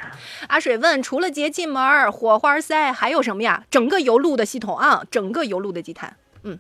[0.49, 3.65] 阿水问，除了节气门、火花塞，还有什么呀？
[3.71, 6.17] 整个油路的系统啊，整个油路的积碳。
[6.43, 6.59] 嗯，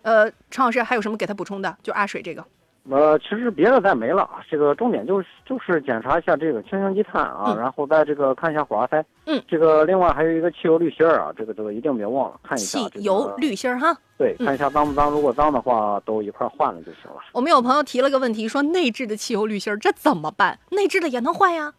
[0.00, 1.76] 呃，陈老师还有什么给他补充的？
[1.82, 2.42] 就阿水这个。
[2.88, 9.04] 呃，其实别的再没了，这个重点就是就是检查一下这个轻型积碳啊，嗯然后再这个看一下火花塞。
[9.26, 13.96] 嗯，这个另外还有一个汽油滤芯儿啊，这个这个一定别忘了看一下汽这个油滤芯儿哈。
[14.16, 17.18] 对，嗯看一下脏不脏，如果脏的话都一块换了就行了。
[17.32, 20.58] 我们有朋友提了个问题，说内置的汽油滤芯儿这怎么办？
[20.70, 21.72] 内置的也能换呀？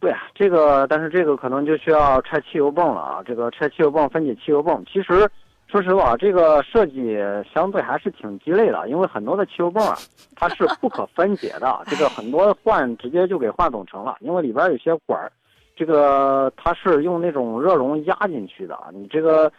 [0.00, 3.22] 对啊，这个但是这个可能就需要拆汽油泵了啊。
[3.26, 5.28] 这个拆汽油泵分解汽油泵，其实
[5.74, 7.18] 说实话，这个设计
[7.52, 9.96] 相对还是挺鸡肋的，因为很多的汽油泵啊，
[10.36, 11.82] 它是不可分解的。
[11.86, 15.32] 这个很多换直接就给换总成了，因为里边有些管儿，
[15.74, 19.50] 这个它是用那种热熔压进去的，你这个。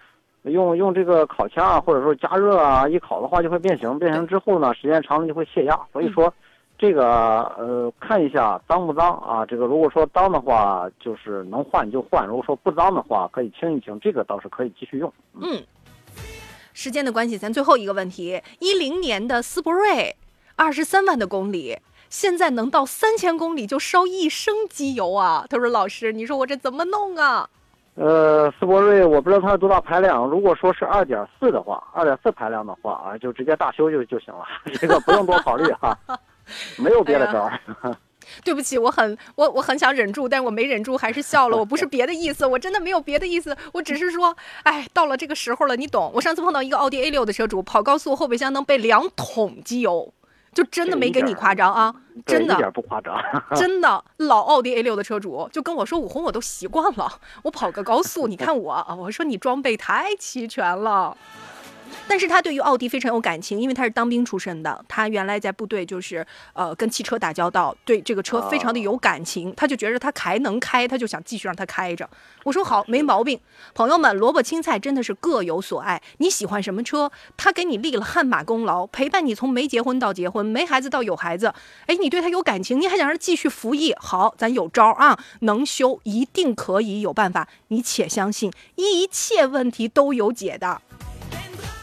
[0.43, 5.75] 用用这个烤枪啊，或者说加热啊，一烤的话就会变形，变形之后呢，时间长了就会泄压。
[5.91, 6.31] 所以说，
[6.77, 9.43] 这个呃，看一下脏不脏啊？
[9.43, 15.11] 这个如果说脏的话，就是能换就换；如果说不脏的话，可以清一清，这个倒是可以继续用。
[15.33, 15.59] 嗯，
[16.76, 20.18] 时间的关系，咱最后一个问题：一零年的斯铂瑞，
[20.57, 21.80] 二十三万的公里，
[22.10, 25.45] 现在能到三千公里就烧一升机油啊？
[25.49, 27.49] 他说：“老师，你说我这怎么弄啊
[27.95, 34.43] 呃，斯铂瑞我不知道它是多大排量，如果说是二点四的话，二点四排量的话啊，就直接大修就就行了，
[34.73, 35.97] 这个不用多考虑哈，
[36.77, 37.57] 没有别的招儿。？”
[38.43, 41.57] 对不起，我很我我很想忍住，但是我没忍住，还是笑了。
[41.57, 46.11] 我不是别的意思，我真的没有别的意思，我只是说，哎，到了这个时候了，你懂。
[46.14, 50.14] 我上次碰到一个奥迪 A 六的车主，跑高速后备箱能备两桶机油，
[50.53, 51.93] 就真的没给你夸张啊，
[52.26, 53.15] 真的一点不夸张。
[53.56, 61.18] 真的老奥迪 A 六的车主就跟我说：“武红，我都习惯了，我跑个高速，你看我啊。”我说：“你装备太齐全了。”
[62.07, 72.09] 但是他对于奥迪非常有感情，因为他是当兵出身的，他原来在部队就是呃跟汽车打交道，对这个车非常的有感情，他就觉着他还能开，他就想继续让他开着。
[72.43, 73.39] 我说好，没毛病。
[73.73, 81.53] 朋友们，萝卜青菜真的是各有所爱，你喜欢什么车，他给你立了汗马功劳，陪伴你从没结婚到结婚，没孩子到有孩子，
[81.87, 90.81] 哎，你对他有感情，你还想让他继续服役，好，咱有招儿啊，能修一定可以有办法，你且相信，一切问题都有解的。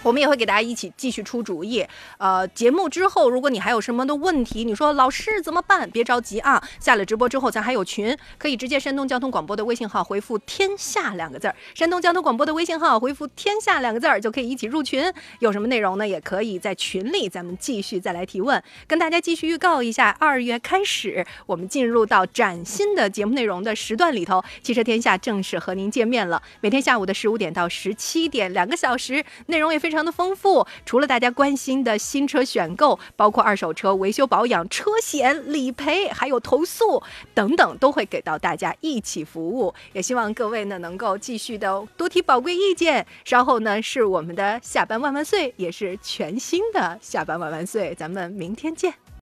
[0.02, 1.86] 我们也会给大家一起继续出主意。
[2.18, 5.88] 呃，节目之后，如果你还有什么的问题，你说老师怎么办？
[5.90, 15.12] 别着急啊，下了直播之后，咱还有群，可以直接山东交通广播的微信号回复“天下”两个字儿，山东交通广播的微信号回复“天下”两个字儿，就可以一起入群。
[15.40, 16.06] 有什么内容呢？
[16.06, 18.62] 也可以在群里咱们继续再来提问。
[18.86, 26.42] 跟大家继续预告一下，二月开始，我们进入到崭新的节目内容的时段里头，汽车天下正式和您见面了。
[26.60, 30.66] 每天下午的十五点到十七点，两个小时，内容也非常非常的丰富。
[30.86, 37.02] 除了大家关心的新车选购，包括二手车维修保养、车险理赔，还有投诉
[37.34, 39.74] 等等，都会给到大家一起服务。
[39.92, 43.06] 也希望各位呢能够继续的多提宝贵意见。
[43.26, 49.01] 稍后呢是我们的下班万万岁，也是全新的下班万万岁，咱们明天见。